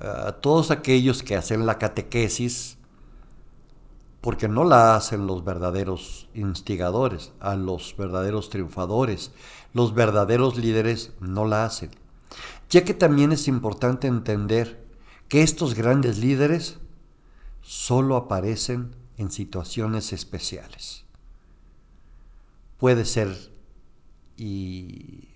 a 0.00 0.32
todos 0.32 0.70
aquellos 0.70 1.22
que 1.22 1.34
hacen 1.34 1.64
la 1.64 1.78
catequesis, 1.78 2.76
porque 4.20 4.48
no 4.48 4.64
la 4.64 4.96
hacen 4.96 5.26
los 5.26 5.44
verdaderos 5.44 6.28
instigadores, 6.34 7.32
a 7.40 7.56
los 7.56 7.94
verdaderos 7.96 8.50
triunfadores, 8.50 9.32
los 9.72 9.94
verdaderos 9.94 10.56
líderes 10.56 11.12
no 11.20 11.44
la 11.44 11.64
hacen. 11.64 11.90
Ya 12.70 12.84
que 12.84 12.94
también 12.94 13.32
es 13.32 13.48
importante 13.48 14.06
entender 14.06 14.82
que 15.28 15.42
estos 15.42 15.74
grandes 15.74 16.18
líderes 16.18 16.78
solo 17.64 18.16
aparecen 18.16 18.94
en 19.16 19.30
situaciones 19.30 20.12
especiales. 20.12 21.04
Puede 22.78 23.06
ser, 23.06 23.34
y 24.36 25.28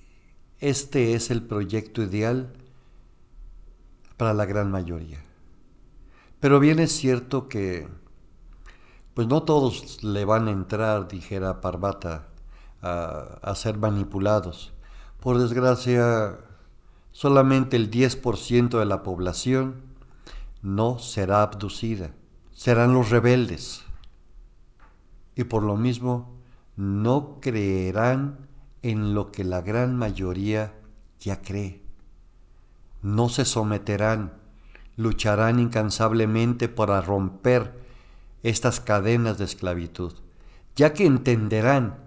este 0.60 1.14
es 1.14 1.30
el 1.30 1.42
proyecto 1.42 2.02
ideal 2.02 2.52
para 4.18 4.34
la 4.34 4.44
gran 4.44 4.70
mayoría. 4.70 5.24
Pero 6.40 6.60
bien 6.60 6.78
es 6.78 6.92
cierto 6.92 7.48
que 7.48 7.88
pues 9.14 9.26
no 9.26 9.42
todos 9.42 10.04
le 10.04 10.24
van 10.24 10.46
a 10.46 10.52
entrar, 10.52 11.08
dijera 11.08 11.60
Parvata, 11.60 12.28
a, 12.82 13.52
ser 13.56 13.76
manipulados. 13.78 14.72
Por 15.18 15.38
desgracia, 15.38 16.38
solamente 17.10 17.76
el 17.76 17.90
10% 17.90 18.78
de 18.78 18.84
la 18.84 19.02
población 19.02 19.87
no 20.62 20.98
será 20.98 21.42
abducida, 21.42 22.12
serán 22.52 22.94
los 22.94 23.10
rebeldes. 23.10 23.84
Y 25.34 25.44
por 25.44 25.62
lo 25.62 25.76
mismo, 25.76 26.38
no 26.76 27.38
creerán 27.40 28.48
en 28.82 29.14
lo 29.14 29.30
que 29.30 29.44
la 29.44 29.60
gran 29.60 29.96
mayoría 29.96 30.74
ya 31.20 31.40
cree. 31.42 31.82
No 33.02 33.28
se 33.28 33.44
someterán, 33.44 34.32
lucharán 34.96 35.60
incansablemente 35.60 36.68
para 36.68 37.00
romper 37.00 37.78
estas 38.42 38.80
cadenas 38.80 39.38
de 39.38 39.44
esclavitud, 39.44 40.14
ya 40.74 40.92
que 40.92 41.06
entenderán 41.06 41.98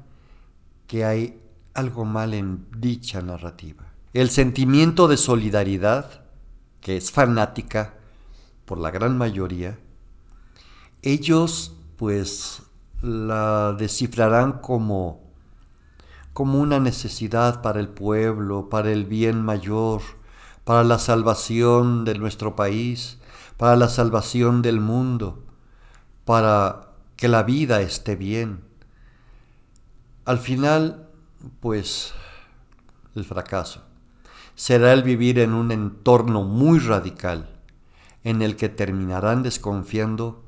que 0.88 1.06
hay 1.06 1.42
algo 1.74 2.04
mal 2.06 2.34
en 2.34 2.68
dicha 2.78 3.22
narrativa. 3.22 3.94
El 4.14 4.30
sentimiento 4.30 5.08
de 5.08 5.16
solidaridad, 5.16 6.26
que 6.82 6.98
es 6.98 7.12
fanática 7.12 7.94
por 8.72 8.80
la 8.80 8.90
gran 8.90 9.18
mayoría, 9.18 9.78
ellos 11.02 11.76
pues 11.98 12.64
la 13.02 13.76
descifrarán 13.78 14.62
como 14.62 15.20
como 16.32 16.58
una 16.58 16.80
necesidad 16.80 17.62
para 17.62 17.82
el 17.82 17.90
pueblo, 17.90 18.70
para 18.70 18.94
el 18.94 19.04
bien 19.04 19.44
mayor, 19.44 20.02
para 20.64 20.86
la 20.86 21.00
salvación 21.00 22.06
de 22.06 22.16
nuestro 22.16 22.56
país, 22.56 23.18
para 23.58 23.76
la 23.76 23.90
salvación 23.90 24.62
del 24.62 24.80
mundo, 24.80 25.44
para 26.24 26.94
que 27.18 27.28
la 27.28 27.44
vida 27.44 27.82
esté 27.82 28.16
bien. 28.16 28.64
Al 30.24 30.40
final, 30.40 31.10
pues, 31.60 32.14
el 33.16 33.26
fracaso 33.26 33.82
será 34.56 34.94
el 34.94 35.04
vivir 35.04 35.40
en 35.40 35.54
un 35.54 35.74
entorno 35.74 36.44
muy 36.44 36.80
radical, 36.80 37.50
en 38.24 38.42
el 38.42 38.56
que 38.56 38.70
terminarán 38.70 39.44
desconfiando 39.44 40.44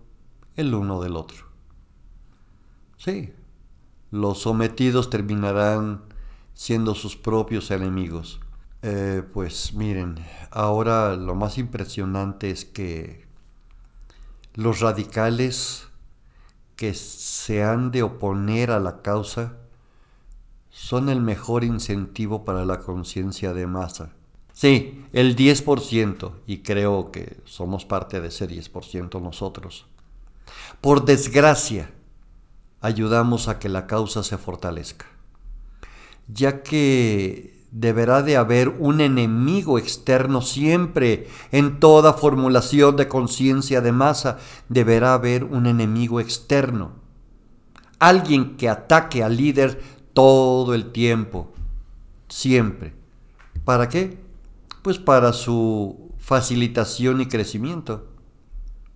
el 0.55 0.73
uno 0.73 1.01
del 1.01 1.15
otro. 1.15 1.45
Sí, 2.97 3.33
los 4.11 4.41
sometidos 4.41 5.09
terminarán 5.09 6.03
siendo 6.53 6.95
sus 6.95 7.15
propios 7.15 7.71
enemigos. 7.71 8.39
Eh, 8.81 9.23
pues 9.33 9.73
miren, 9.73 10.15
ahora 10.51 11.15
lo 11.15 11.35
más 11.35 11.57
impresionante 11.57 12.49
es 12.49 12.65
que 12.65 13.25
los 14.53 14.81
radicales 14.81 15.87
que 16.75 16.93
se 16.93 17.63
han 17.63 17.91
de 17.91 18.03
oponer 18.03 18.71
a 18.71 18.79
la 18.79 19.01
causa 19.01 19.57
son 20.69 21.09
el 21.09 21.21
mejor 21.21 21.63
incentivo 21.63 22.45
para 22.45 22.65
la 22.65 22.79
conciencia 22.79 23.53
de 23.53 23.67
masa. 23.67 24.11
Sí, 24.63 25.03
el 25.11 25.35
10%, 25.35 26.31
y 26.47 26.59
creo 26.59 27.11
que 27.11 27.35
somos 27.43 27.83
parte 27.83 28.21
de 28.21 28.29
ese 28.29 28.47
10% 28.47 29.21
nosotros. 29.21 29.87
Por 30.79 31.03
desgracia, 31.03 31.91
ayudamos 32.79 33.49
a 33.49 33.59
que 33.59 33.67
la 33.67 33.87
causa 33.87 34.23
se 34.23 34.37
fortalezca, 34.37 35.05
ya 36.29 36.63
que 36.63 37.61
deberá 37.71 38.21
de 38.21 38.37
haber 38.37 38.69
un 38.69 39.01
enemigo 39.01 39.77
externo 39.77 40.41
siempre 40.41 41.27
en 41.51 41.81
toda 41.81 42.13
formulación 42.13 42.95
de 42.95 43.09
conciencia 43.09 43.81
de 43.81 43.91
masa, 43.91 44.37
deberá 44.69 45.15
haber 45.15 45.43
un 45.43 45.65
enemigo 45.65 46.21
externo, 46.21 46.93
alguien 47.99 48.55
que 48.55 48.69
ataque 48.69 49.23
al 49.23 49.35
líder 49.35 49.83
todo 50.13 50.73
el 50.73 50.93
tiempo, 50.93 51.51
siempre. 52.29 52.93
¿Para 53.65 53.89
qué? 53.89 54.22
Pues 54.83 54.99
para 54.99 55.31
su 55.31 56.11
facilitación 56.19 57.21
y 57.21 57.27
crecimiento. 57.27 58.09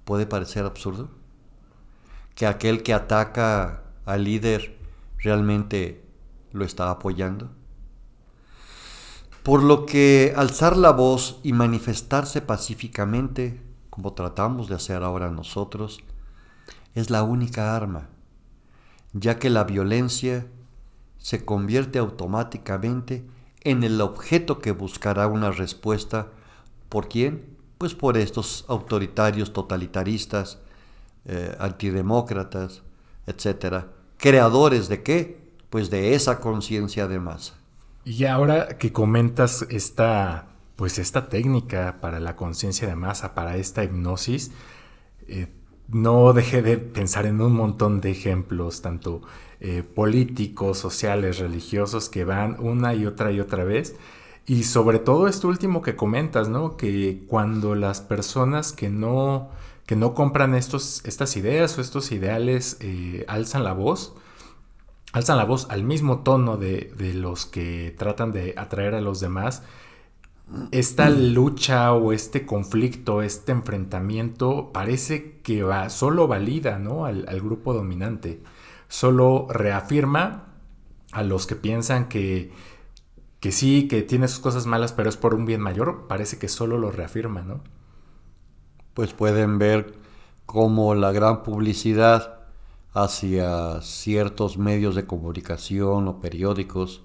Puede 0.03 0.25
parecer 0.25 0.65
absurdo 0.65 1.09
que 2.35 2.45
aquel 2.45 2.83
que 2.83 2.93
ataca 2.93 3.83
al 4.05 4.25
líder 4.25 4.77
realmente 5.17 6.05
lo 6.51 6.65
está 6.65 6.91
apoyando. 6.91 7.51
Por 9.43 9.63
lo 9.63 9.85
que 9.85 10.33
alzar 10.35 10.75
la 10.75 10.91
voz 10.91 11.39
y 11.41 11.53
manifestarse 11.53 12.41
pacíficamente, 12.41 13.61
como 13.89 14.11
tratamos 14.11 14.67
de 14.67 14.75
hacer 14.75 15.03
ahora 15.03 15.31
nosotros, 15.31 16.01
es 16.95 17.09
la 17.09 17.23
única 17.23 17.77
arma, 17.77 18.09
ya 19.13 19.39
que 19.39 19.49
la 19.49 19.63
violencia 19.63 20.47
se 21.17 21.45
convierte 21.45 21.97
automáticamente 21.97 23.25
en 23.69 23.83
el 23.83 23.99
objeto 24.01 24.59
que 24.59 24.71
buscará 24.71 25.27
una 25.27 25.51
respuesta. 25.51 26.27
¿Por 26.89 27.09
quién? 27.09 27.57
Pues 27.77 27.93
por 27.93 28.17
estos 28.17 28.65
autoritarios 28.67 29.53
totalitaristas 29.53 30.59
eh, 31.25 31.55
antidemócratas, 31.59 32.83
etcétera, 33.25 33.89
creadores 34.17 34.87
de 34.87 35.03
qué? 35.03 35.41
Pues 35.69 35.89
de 35.89 36.15
esa 36.15 36.39
conciencia 36.39 37.07
de 37.07 37.19
masa. 37.19 37.55
Y 38.05 38.23
ahora 38.23 38.77
que 38.77 38.93
comentas 38.93 39.65
esta, 39.69 40.47
pues 40.77 40.97
esta 40.97 41.27
técnica 41.27 41.97
para 41.99 42.21
la 42.21 42.37
conciencia 42.37 42.87
de 42.87 42.95
masa, 42.95 43.35
para 43.35 43.57
esta 43.57 43.83
hipnosis, 43.83 44.51
eh, 45.27 45.47
no 45.89 46.31
dejé 46.31 46.61
de 46.61 46.77
pensar 46.77 47.25
en 47.25 47.41
un 47.41 47.53
montón 47.53 47.99
de 47.99 48.11
ejemplos, 48.11 48.81
tanto 48.81 49.21
eh, 49.59 49.83
políticos, 49.83 50.77
sociales, 50.77 51.39
religiosos, 51.39 52.09
que 52.09 52.25
van 52.25 52.57
una 52.59 52.93
y 52.93 53.05
otra 53.05 53.31
y 53.31 53.39
otra 53.39 53.63
vez. 53.63 53.95
Y 54.45 54.63
sobre 54.63 54.99
todo 54.99 55.27
esto 55.27 55.47
último 55.47 55.81
que 55.81 55.95
comentas, 55.95 56.49
¿no? 56.49 56.77
Que 56.77 57.23
cuando 57.27 57.75
las 57.75 58.01
personas 58.01 58.71
que 58.71 58.89
no 58.89 59.51
que 59.87 59.95
no 59.95 60.13
compran 60.13 60.53
estos, 60.53 61.01
estas 61.05 61.37
ideas 61.37 61.77
o 61.77 61.81
estos 61.81 62.11
ideales, 62.11 62.77
eh, 62.81 63.23
alzan 63.29 63.63
la 63.63 63.71
voz, 63.71 64.13
alzan 65.13 65.37
la 65.37 65.45
voz 65.45 65.65
al 65.69 65.83
mismo 65.83 66.19
tono 66.19 66.57
de, 66.57 66.93
los 67.15 67.45
que 67.45 67.95
tratan 67.97 68.33
de 68.33 68.53
atraer 68.57 68.95
a 68.95 69.01
los 69.01 69.21
demás, 69.21 69.63
esta 70.71 71.09
lucha 71.09 71.93
o 71.93 72.11
este 72.11 72.45
conflicto, 72.45 73.21
este 73.21 73.53
enfrentamiento 73.53 74.71
parece 74.73 75.39
que 75.41 75.63
va, 75.63 75.89
solo 75.89 76.27
valida 76.27 76.79
¿no? 76.79 77.05
al, 77.05 77.25
al, 77.29 77.39
grupo 77.41 77.73
dominante, 77.73 78.41
solo 78.87 79.47
reafirma 79.49 80.53
a 81.11 81.23
los 81.23 81.47
que 81.47 81.55
piensan 81.55 82.09
que, 82.09 82.51
que 83.39 83.51
sí, 83.51 83.87
que 83.87 84.01
tiene 84.01 84.27
sus 84.27 84.39
cosas 84.39 84.65
malas, 84.65 84.93
pero 84.93 85.09
es 85.09 85.17
por 85.17 85.33
un 85.33 85.45
bien 85.45 85.61
mayor, 85.61 86.07
parece 86.07 86.37
que 86.39 86.47
solo 86.47 86.77
lo 86.77 86.91
reafirma, 86.91 87.41
¿no? 87.41 87.61
pues 88.97 89.13
pueden 89.13 89.59
ver 89.59 89.93
cómo 90.47 90.95
la 90.95 91.11
gran 91.11 91.43
publicidad 91.43 92.39
hacia 92.93 93.79
ciertos 93.83 94.57
medios 94.57 94.95
de 94.95 95.05
comunicación 95.05 96.07
o 96.07 96.19
periódicos 96.19 97.03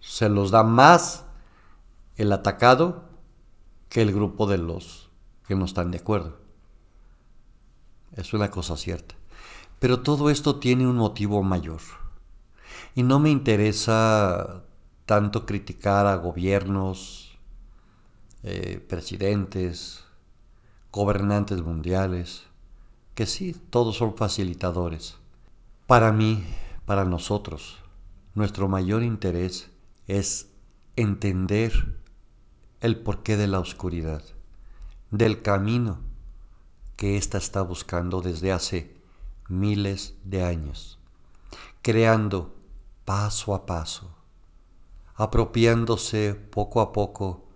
se 0.00 0.30
los 0.30 0.50
da 0.50 0.62
más 0.62 1.26
el 2.16 2.32
atacado 2.32 3.04
que 3.90 4.00
el 4.00 4.14
grupo 4.14 4.46
de 4.46 4.56
los 4.56 5.10
que 5.46 5.56
no 5.56 5.66
están 5.66 5.90
de 5.90 5.98
acuerdo. 5.98 6.38
Es 8.16 8.32
una 8.32 8.50
cosa 8.50 8.78
cierta. 8.78 9.14
Pero 9.78 10.00
todo 10.00 10.30
esto 10.30 10.56
tiene 10.56 10.86
un 10.86 10.96
motivo 10.96 11.42
mayor. 11.42 11.80
Y 12.94 13.02
no 13.02 13.18
me 13.20 13.30
interesa 13.30 14.64
tanto 15.06 15.46
criticar 15.46 16.06
a 16.06 16.16
gobiernos, 16.16 17.38
eh, 18.42 18.84
presidentes, 18.88 20.04
gobernantes 20.92 21.62
mundiales, 21.62 22.44
que 23.14 23.26
sí, 23.26 23.56
todos 23.70 23.96
son 23.96 24.16
facilitadores. 24.16 25.16
Para 25.86 26.12
mí, 26.12 26.44
para 26.84 27.04
nosotros, 27.04 27.78
nuestro 28.34 28.68
mayor 28.68 29.02
interés 29.02 29.70
es 30.06 30.50
entender 30.96 31.96
el 32.80 32.98
porqué 32.98 33.36
de 33.36 33.48
la 33.48 33.60
oscuridad, 33.60 34.22
del 35.10 35.42
camino 35.42 36.00
que 36.96 37.16
ésta 37.16 37.38
está 37.38 37.62
buscando 37.62 38.20
desde 38.20 38.52
hace 38.52 38.97
miles 39.48 40.14
de 40.24 40.44
años, 40.44 40.98
creando 41.82 42.54
paso 43.04 43.54
a 43.54 43.66
paso, 43.66 44.14
apropiándose 45.14 46.34
poco 46.34 46.80
a 46.80 46.92
poco 46.92 47.48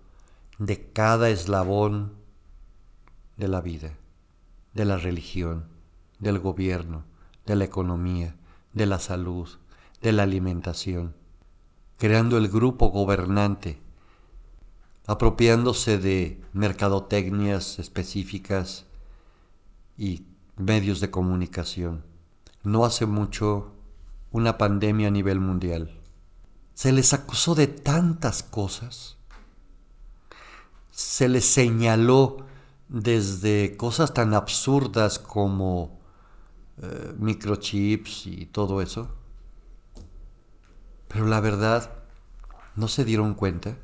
de 0.57 0.91
cada 0.91 1.29
eslabón 1.29 2.13
de 3.37 3.47
la 3.47 3.61
vida, 3.61 3.97
de 4.73 4.85
la 4.85 4.97
religión, 4.97 5.67
del 6.19 6.39
gobierno, 6.39 7.03
de 7.45 7.55
la 7.55 7.65
economía, 7.65 8.35
de 8.73 8.85
la 8.85 8.99
salud, 8.99 9.47
de 10.01 10.11
la 10.11 10.23
alimentación, 10.23 11.15
creando 11.97 12.37
el 12.37 12.49
grupo 12.49 12.89
gobernante, 12.89 13.79
apropiándose 15.05 15.97
de 15.97 16.41
mercadotecnias 16.53 17.77
específicas 17.79 18.85
y 19.97 20.25
medios 20.57 20.99
de 20.99 21.11
comunicación. 21.11 22.03
No 22.63 22.85
hace 22.85 23.05
mucho 23.05 23.73
una 24.31 24.57
pandemia 24.57 25.09
a 25.09 25.11
nivel 25.11 25.39
mundial. 25.39 25.99
Se 26.73 26.91
les 26.91 27.13
acusó 27.13 27.55
de 27.55 27.67
tantas 27.67 28.43
cosas 28.43 29.17
se 30.93 31.27
les 31.27 31.45
señaló 31.45 32.45
desde 32.87 33.75
cosas 33.77 34.13
tan 34.13 34.35
absurdas 34.35 35.17
como 35.17 35.99
eh, 36.81 37.13
microchips 37.17 38.27
y 38.27 38.45
todo 38.45 38.79
eso. 38.79 39.09
Pero 41.07 41.25
la 41.25 41.41
verdad, 41.41 41.91
no 42.75 42.87
se 42.87 43.05
dieron 43.05 43.33
cuenta. 43.33 43.77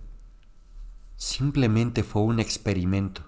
Simplemente 1.18 2.04
fue 2.04 2.22
un 2.22 2.40
experimento 2.40 3.24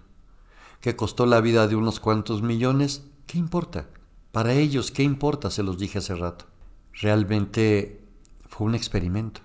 que 0.79 0.95
costó 0.95 1.25
la 1.25 1.41
vida 1.41 1.67
de 1.67 1.75
unos 1.75 1.99
cuantos 1.99 2.43
millones. 2.43 3.03
¿Qué 3.25 3.37
importa? 3.37 3.87
Para 4.31 4.53
ellos, 4.53 4.91
¿qué 4.91 5.03
importa? 5.03 5.49
Se 5.49 5.63
los 5.63 5.77
dije 5.77 5.99
hace 5.99 6.15
rato. 6.15 6.45
Realmente 6.93 8.03
fue 8.47 8.67
un 8.67 8.75
experimento. 8.75 9.41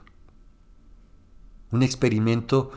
Un 1.70 1.82
experimento 1.82 2.70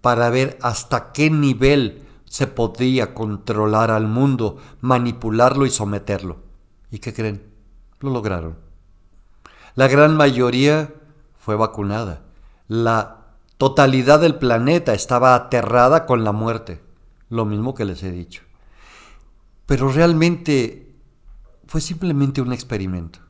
para 0.00 0.28
ver 0.30 0.58
hasta 0.60 1.12
qué 1.12 1.30
nivel 1.30 2.06
se 2.24 2.46
podía 2.46 3.14
controlar 3.14 3.90
al 3.90 4.06
mundo, 4.06 4.58
manipularlo 4.80 5.66
y 5.66 5.70
someterlo. 5.70 6.38
¿Y 6.90 6.98
qué 6.98 7.12
creen? 7.12 7.42
Lo 8.00 8.10
lograron. 8.10 8.58
La 9.74 9.88
gran 9.88 10.16
mayoría 10.16 10.92
fue 11.38 11.56
vacunada. 11.56 12.22
La 12.68 13.36
totalidad 13.58 14.20
del 14.20 14.34
planeta 14.36 14.92
estaba 14.92 15.34
aterrada 15.34 16.04
con 16.04 16.24
la 16.24 16.32
muerte. 16.32 16.82
Lo 17.28 17.44
mismo 17.44 17.74
que 17.74 17.84
les 17.84 18.02
he 18.02 18.10
dicho. 18.10 18.42
Pero 19.72 19.88
realmente 19.88 20.94
fue 21.66 21.80
simplemente 21.80 22.42
un 22.42 22.52
experimento. 22.52 23.20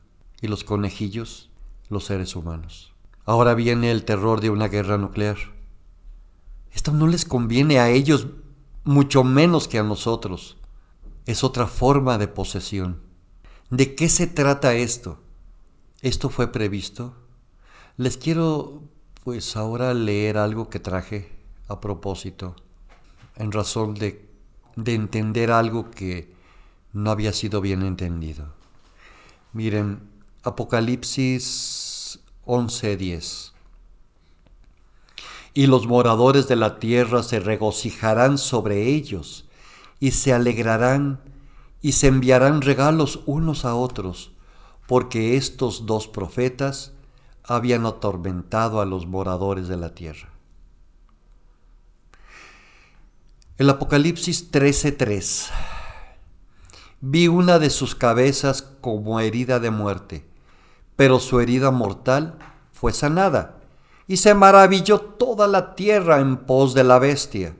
Y 0.41 0.47
los 0.49 0.65
conejillos, 0.65 1.49
los 1.87 2.03
seres 2.03 2.35
humanos. 2.35 2.93
Ahora 3.23 3.53
viene 3.53 3.91
el 3.91 4.03
terror 4.03 4.41
de 4.41 4.49
una 4.49 4.67
guerra 4.67 4.97
nuclear. 4.97 5.37
Esto 6.73 6.91
no 6.91 7.07
les 7.07 7.23
conviene 7.23 7.79
a 7.79 7.89
ellos 7.91 8.27
mucho 8.83 9.23
menos 9.23 9.69
que 9.69 9.79
a 9.79 9.83
nosotros. 9.83 10.57
Es 11.25 11.45
otra 11.45 11.65
forma 11.65 12.17
de 12.17 12.27
posesión. 12.27 12.99
¿De 13.69 13.95
qué 13.95 14.09
se 14.09 14.27
trata 14.27 14.73
esto? 14.73 15.21
¿Esto 16.01 16.29
fue 16.29 16.51
previsto? 16.51 17.15
Les 17.95 18.17
quiero 18.17 18.83
pues 19.23 19.55
ahora 19.55 19.93
leer 19.93 20.37
algo 20.37 20.69
que 20.69 20.81
traje 20.81 21.31
a 21.69 21.79
propósito, 21.79 22.57
en 23.37 23.53
razón 23.53 23.93
de, 23.93 24.29
de 24.75 24.93
entender 24.93 25.49
algo 25.49 25.89
que 25.89 26.32
no 26.93 27.11
había 27.11 27.33
sido 27.33 27.59
bien 27.59 27.81
entendido. 27.81 28.53
Miren, 29.51 30.09
Apocalipsis 30.43 32.19
11:10 32.45 33.53
y 35.53 35.67
los 35.67 35.87
moradores 35.87 36.47
de 36.47 36.55
la 36.55 36.79
tierra 36.79 37.21
se 37.21 37.39
regocijarán 37.39 38.37
sobre 38.37 38.87
ellos, 38.87 39.45
y 39.99 40.11
se 40.11 40.33
alegrarán, 40.33 41.21
y 41.81 41.93
se 41.93 42.07
enviarán 42.07 42.61
regalos 42.61 43.21
unos 43.25 43.63
a 43.65 43.75
otros, 43.75 44.31
porque 44.87 45.37
estos 45.37 45.85
dos 45.85 46.07
profetas 46.07 46.93
habían 47.43 47.85
atormentado 47.85 48.81
a 48.81 48.85
los 48.85 49.05
moradores 49.05 49.67
de 49.67 49.77
la 49.77 49.93
tierra. 49.93 50.29
El 53.57 53.69
Apocalipsis 53.69 54.49
13:3 54.49 55.51
Vi 57.05 57.27
una 57.27 57.59
de 57.59 57.69
sus 57.69 57.95
cabezas 57.95 58.61
como 58.79 59.19
herida 59.19 59.59
de 59.59 59.71
muerte, 59.71 60.25
pero 60.95 61.19
su 61.19 61.41
herida 61.41 61.69
mortal 61.69 62.39
fue 62.71 62.93
sanada 62.93 63.57
y 64.07 64.15
se 64.15 64.33
maravilló 64.33 65.01
toda 65.01 65.47
la 65.47 65.75
tierra 65.75 66.21
en 66.21 66.37
pos 66.37 66.73
de 66.73 66.85
la 66.85 66.99
bestia, 66.99 67.57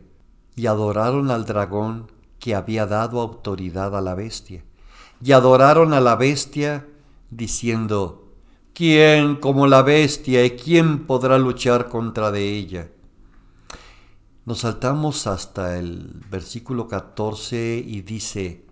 y 0.56 0.68
adoraron 0.68 1.30
al 1.30 1.44
dragón 1.44 2.10
que 2.40 2.56
había 2.56 2.86
dado 2.86 3.20
autoridad 3.20 3.98
a 3.98 4.00
la 4.00 4.16
bestia, 4.16 4.64
y 5.22 5.34
adoraron 5.34 5.92
a 5.92 6.00
la 6.00 6.16
bestia 6.16 6.88
diciendo, 7.30 8.30
¿quién 8.74 9.36
como 9.36 9.68
la 9.68 9.82
bestia 9.82 10.46
y 10.46 10.52
quién 10.52 11.06
podrá 11.06 11.38
luchar 11.38 11.90
contra 11.90 12.32
de 12.32 12.48
ella? 12.48 12.92
Nos 14.46 14.60
saltamos 14.60 15.28
hasta 15.28 15.78
el 15.78 16.24
versículo 16.32 16.88
14 16.88 17.84
y 17.86 18.04
dice, 18.04 18.63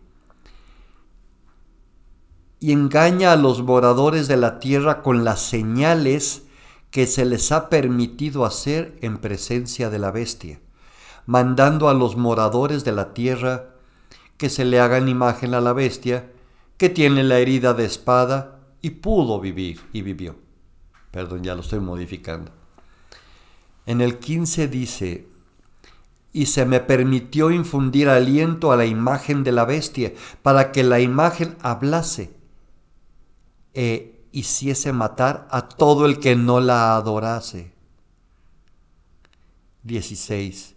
y 2.64 2.74
engaña 2.74 3.34
a 3.34 3.38
los 3.38 3.64
moradores 3.64 4.28
de 4.28 4.38
la 4.38 4.60
tierra 4.60 5.02
con 5.02 5.24
las 5.26 5.42
señales 5.42 6.44
que 6.92 7.08
se 7.08 7.26
les 7.26 7.52
ha 7.52 7.70
permitido 7.70 8.46
hacer 8.46 8.96
en 9.02 9.18
presencia 9.18 9.90
de 9.90 9.98
la 9.98 10.12
bestia, 10.12 10.60
mandando 11.26 11.90
a 11.90 11.96
los 11.96 12.16
moradores 12.18 12.86
de 12.86 12.92
la 12.92 13.16
tierra 13.16 13.72
que 14.38 14.48
se 14.48 14.64
le 14.64 14.80
hagan 14.80 15.10
imagen 15.10 15.56
a 15.56 15.60
la 15.60 15.74
bestia, 15.74 16.32
que 16.78 16.90
tiene 16.90 17.24
la 17.24 17.40
herida 17.40 17.74
de 17.74 17.86
espada 17.86 18.60
y 18.80 18.92
pudo 18.92 19.40
vivir 19.40 19.82
y 19.92 20.04
vivió. 20.04 20.36
Perdón, 21.10 21.44
ya 21.44 21.56
lo 21.56 21.62
estoy 21.62 21.80
modificando. 21.80 22.52
En 23.88 24.02
el 24.02 24.20
15 24.20 24.68
dice, 24.68 25.28
y 26.32 26.46
se 26.46 26.66
me 26.66 26.80
permitió 26.80 27.50
infundir 27.50 28.08
aliento 28.08 28.72
a 28.72 28.78
la 28.78 28.86
imagen 28.86 29.44
de 29.44 29.52
la 29.52 29.66
bestia, 29.66 30.14
para 30.44 30.72
que 30.72 30.84
la 30.84 31.00
imagen 31.00 31.58
hablase 31.64 32.40
e 33.74 34.26
hiciese 34.32 34.94
matar 34.94 35.48
a 35.52 35.68
todo 35.68 36.06
el 36.06 36.20
que 36.20 36.36
no 36.36 36.60
la 36.60 36.96
adorase. 36.96 37.74
16. 39.84 40.76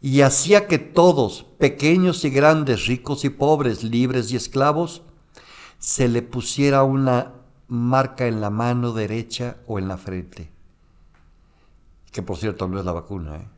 Y 0.00 0.20
hacía 0.20 0.66
que 0.66 0.78
todos, 0.78 1.44
pequeños 1.58 2.24
y 2.24 2.30
grandes, 2.30 2.86
ricos 2.86 3.24
y 3.24 3.30
pobres, 3.30 3.82
libres 3.82 4.30
y 4.30 4.36
esclavos, 4.36 5.02
se 5.78 6.08
le 6.08 6.22
pusiera 6.22 6.82
una 6.82 7.34
marca 7.68 8.26
en 8.26 8.40
la 8.40 8.50
mano 8.50 8.92
derecha 8.92 9.56
o 9.66 9.78
en 9.78 9.88
la 9.88 9.96
frente. 9.96 10.50
Que 12.12 12.22
por 12.22 12.36
cierto 12.36 12.68
no 12.68 12.78
es 12.78 12.84
la 12.84 12.92
vacuna, 12.92 13.36
¿eh? 13.36 13.48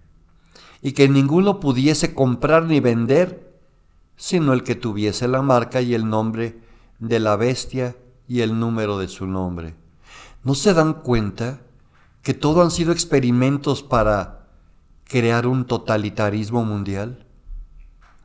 Y 0.81 0.93
que 0.93 1.09
ninguno 1.09 1.59
pudiese 1.59 2.15
comprar 2.15 2.65
ni 2.65 2.79
vender, 2.79 3.59
sino 4.17 4.53
el 4.53 4.63
que 4.63 4.77
tuviese 4.77 5.27
la 5.27 5.43
marca 5.43 5.81
y 5.81 5.95
el 5.95 6.09
nombre 6.09 6.61
de 7.01 7.19
la 7.19 7.37
bestia 7.37 7.97
y 8.29 8.43
el 8.43 8.61
número 8.61 8.99
de 8.99 9.09
su 9.09 9.27
nombre. 9.27 9.75
¿No 10.45 10.55
se 10.55 10.75
dan 10.75 10.93
cuenta 10.93 11.61
que 12.23 12.35
todo 12.35 12.63
han 12.63 12.71
sido 12.71 12.93
experimentos 12.93 13.83
para 13.83 14.47
crear 15.05 15.47
un 15.47 15.65
totalitarismo 15.65 16.65
mundial? 16.65 17.27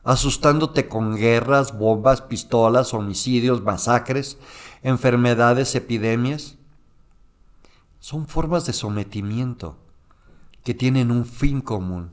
Asustándote 0.03 0.89
con 0.89 1.15
guerras, 1.15 1.77
bombas, 1.77 2.21
pistolas, 2.21 2.93
homicidios, 2.93 3.63
masacres, 3.63 4.37
enfermedades, 4.83 5.73
epidemias. 5.75 6.57
Son 7.99 8.27
formas 8.27 8.65
de 8.65 8.73
sometimiento 8.73 9.77
que 10.65 10.73
tienen 10.73 11.09
un 11.09 11.25
fin 11.25 11.61
común. 11.61 12.11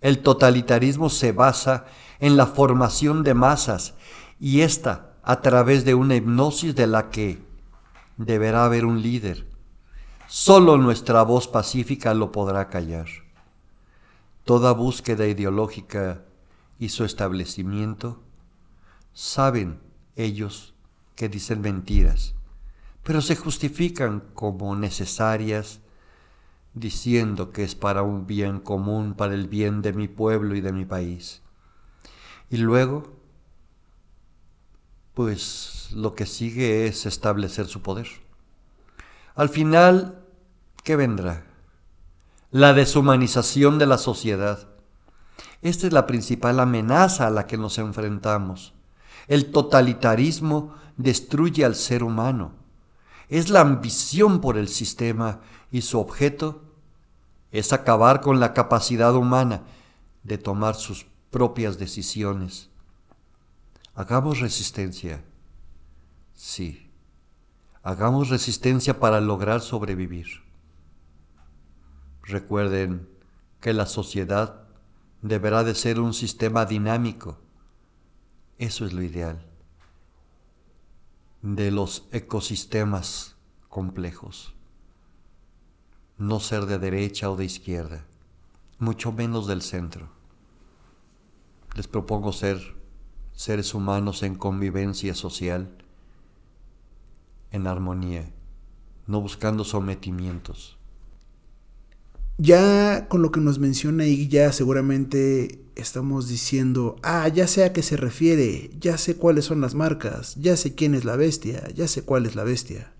El 0.00 0.18
totalitarismo 0.18 1.08
se 1.08 1.30
basa 1.30 1.84
en 2.18 2.36
la 2.36 2.46
formación 2.46 3.22
de 3.22 3.34
masas 3.34 3.94
y 4.40 4.62
esta 4.62 5.09
a 5.30 5.42
través 5.42 5.84
de 5.84 5.94
una 5.94 6.16
hipnosis 6.16 6.74
de 6.74 6.88
la 6.88 7.08
que 7.08 7.40
deberá 8.16 8.64
haber 8.64 8.84
un 8.84 9.00
líder. 9.00 9.46
Solo 10.26 10.76
nuestra 10.76 11.22
voz 11.22 11.46
pacífica 11.46 12.14
lo 12.14 12.32
podrá 12.32 12.68
callar. 12.68 13.06
Toda 14.44 14.72
búsqueda 14.72 15.28
ideológica 15.28 16.24
y 16.80 16.88
su 16.88 17.04
establecimiento 17.04 18.20
saben 19.12 19.78
ellos 20.16 20.74
que 21.14 21.28
dicen 21.28 21.60
mentiras, 21.60 22.34
pero 23.04 23.20
se 23.20 23.36
justifican 23.36 24.24
como 24.34 24.74
necesarias 24.74 25.78
diciendo 26.74 27.52
que 27.52 27.62
es 27.62 27.76
para 27.76 28.02
un 28.02 28.26
bien 28.26 28.58
común, 28.58 29.14
para 29.14 29.34
el 29.34 29.46
bien 29.46 29.80
de 29.80 29.92
mi 29.92 30.08
pueblo 30.08 30.56
y 30.56 30.60
de 30.60 30.72
mi 30.72 30.86
país. 30.86 31.40
Y 32.50 32.56
luego 32.56 33.19
pues 35.14 35.88
lo 35.92 36.14
que 36.14 36.26
sigue 36.26 36.86
es 36.86 37.06
establecer 37.06 37.66
su 37.66 37.82
poder. 37.82 38.08
Al 39.34 39.48
final, 39.48 40.24
¿qué 40.84 40.96
vendrá? 40.96 41.44
La 42.50 42.72
deshumanización 42.72 43.78
de 43.78 43.86
la 43.86 43.98
sociedad. 43.98 44.68
Esta 45.62 45.86
es 45.86 45.92
la 45.92 46.06
principal 46.06 46.60
amenaza 46.60 47.26
a 47.26 47.30
la 47.30 47.46
que 47.46 47.56
nos 47.56 47.78
enfrentamos. 47.78 48.74
El 49.28 49.50
totalitarismo 49.50 50.74
destruye 50.96 51.64
al 51.64 51.74
ser 51.74 52.02
humano. 52.02 52.52
Es 53.28 53.50
la 53.50 53.60
ambición 53.60 54.40
por 54.40 54.56
el 54.56 54.68
sistema 54.68 55.40
y 55.70 55.82
su 55.82 56.00
objeto 56.00 56.62
es 57.52 57.72
acabar 57.72 58.20
con 58.20 58.40
la 58.40 58.54
capacidad 58.54 59.14
humana 59.14 59.62
de 60.22 60.38
tomar 60.38 60.74
sus 60.74 61.06
propias 61.30 61.78
decisiones. 61.78 62.69
Hagamos 63.94 64.40
resistencia. 64.40 65.24
Sí. 66.34 66.90
Hagamos 67.82 68.28
resistencia 68.28 69.00
para 69.00 69.20
lograr 69.20 69.60
sobrevivir. 69.60 70.26
Recuerden 72.22 73.08
que 73.60 73.72
la 73.72 73.86
sociedad 73.86 74.64
deberá 75.22 75.64
de 75.64 75.74
ser 75.74 76.00
un 76.00 76.14
sistema 76.14 76.66
dinámico. 76.66 77.38
Eso 78.58 78.84
es 78.84 78.92
lo 78.92 79.02
ideal 79.02 79.50
de 81.42 81.70
los 81.70 82.06
ecosistemas 82.12 83.36
complejos. 83.68 84.54
No 86.18 86.38
ser 86.38 86.66
de 86.66 86.78
derecha 86.78 87.30
o 87.30 87.36
de 87.36 87.46
izquierda, 87.46 88.04
mucho 88.78 89.12
menos 89.12 89.46
del 89.46 89.62
centro. 89.62 90.10
Les 91.74 91.88
propongo 91.88 92.32
ser 92.32 92.76
seres 93.40 93.72
humanos 93.72 94.22
en 94.22 94.34
convivencia 94.34 95.14
social, 95.14 95.70
en 97.52 97.66
armonía, 97.66 98.30
no 99.06 99.22
buscando 99.22 99.64
sometimientos. 99.64 100.76
Ya 102.36 103.08
con 103.08 103.22
lo 103.22 103.32
que 103.32 103.40
nos 103.40 103.58
menciona 103.58 104.04
y 104.04 104.28
ya 104.28 104.52
seguramente 104.52 105.58
estamos 105.74 106.28
diciendo, 106.28 106.96
ah, 107.02 107.28
ya 107.28 107.46
sé 107.46 107.64
a 107.64 107.72
qué 107.72 107.82
se 107.82 107.96
refiere, 107.96 108.72
ya 108.78 108.98
sé 108.98 109.16
cuáles 109.16 109.46
son 109.46 109.62
las 109.62 109.74
marcas, 109.74 110.34
ya 110.34 110.54
sé 110.58 110.74
quién 110.74 110.94
es 110.94 111.06
la 111.06 111.16
bestia, 111.16 111.66
ya 111.74 111.88
sé 111.88 112.02
cuál 112.02 112.26
es 112.26 112.34
la 112.34 112.44
bestia. 112.44 112.92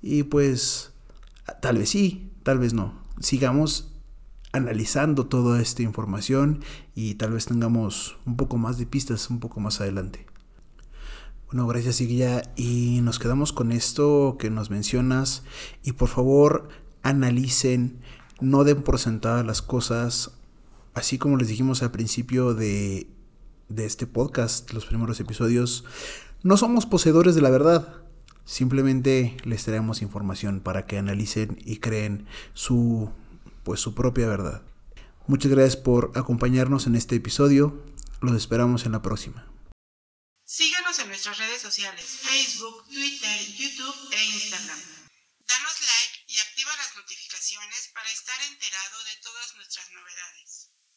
Y 0.00 0.22
pues, 0.22 0.92
tal 1.60 1.76
vez 1.76 1.90
sí, 1.90 2.32
tal 2.44 2.58
vez 2.60 2.72
no. 2.72 2.98
Sigamos 3.20 3.92
analizando 4.52 5.26
toda 5.26 5.60
esta 5.60 5.82
información 5.82 6.62
y 6.94 7.14
tal 7.14 7.32
vez 7.32 7.46
tengamos 7.46 8.16
un 8.26 8.36
poco 8.36 8.56
más 8.56 8.78
de 8.78 8.86
pistas 8.86 9.30
un 9.30 9.40
poco 9.40 9.60
más 9.60 9.80
adelante. 9.80 10.26
Bueno, 11.46 11.66
gracias 11.66 12.00
Iguía 12.00 12.42
y 12.56 13.00
nos 13.02 13.18
quedamos 13.18 13.52
con 13.52 13.70
esto 13.70 14.36
que 14.38 14.50
nos 14.50 14.70
mencionas 14.70 15.44
y 15.84 15.92
por 15.92 16.08
favor 16.08 16.68
analicen 17.02 18.00
no 18.40 18.64
den 18.64 18.82
por 18.82 18.98
sentadas 18.98 19.46
las 19.46 19.62
cosas, 19.62 20.32
así 20.94 21.18
como 21.18 21.36
les 21.36 21.48
dijimos 21.48 21.82
al 21.82 21.92
principio 21.92 22.52
de, 22.54 23.06
de 23.68 23.86
este 23.86 24.06
podcast, 24.06 24.72
los 24.72 24.86
primeros 24.86 25.20
episodios, 25.20 25.84
no 26.42 26.56
somos 26.56 26.86
poseedores 26.86 27.34
de 27.34 27.42
la 27.42 27.50
verdad. 27.50 28.02
Simplemente 28.44 29.36
les 29.44 29.64
traemos 29.64 30.02
información 30.02 30.60
para 30.60 30.86
que 30.86 30.98
analicen 30.98 31.58
y 31.64 31.78
creen 31.78 32.26
su 32.54 33.10
pues 33.66 33.80
su 33.80 33.96
propia 33.96 34.28
verdad. 34.28 34.62
Muchas 35.26 35.50
gracias 35.50 35.76
por 35.76 36.12
acompañarnos 36.14 36.86
en 36.86 36.94
este 36.94 37.16
episodio. 37.16 37.84
Los 38.22 38.36
esperamos 38.36 38.86
en 38.86 38.92
la 38.92 39.02
próxima. 39.02 39.44
Síganos 40.44 40.96
en 41.00 41.08
nuestras 41.08 41.36
redes 41.36 41.62
sociales, 41.62 42.04
Facebook, 42.04 42.86
Twitter, 42.86 43.36
YouTube 43.58 44.12
e 44.12 44.24
Instagram. 44.24 44.78
Danos 45.48 45.76
like 45.82 46.24
y 46.28 46.38
activa 46.38 46.70
las 46.76 46.94
notificaciones 46.94 47.90
para 47.92 48.08
estar 48.08 48.40
enterado 48.42 49.02
de 49.02 49.16
todas 49.20 49.56
nuestras 49.56 49.90
novedades. 49.90 50.70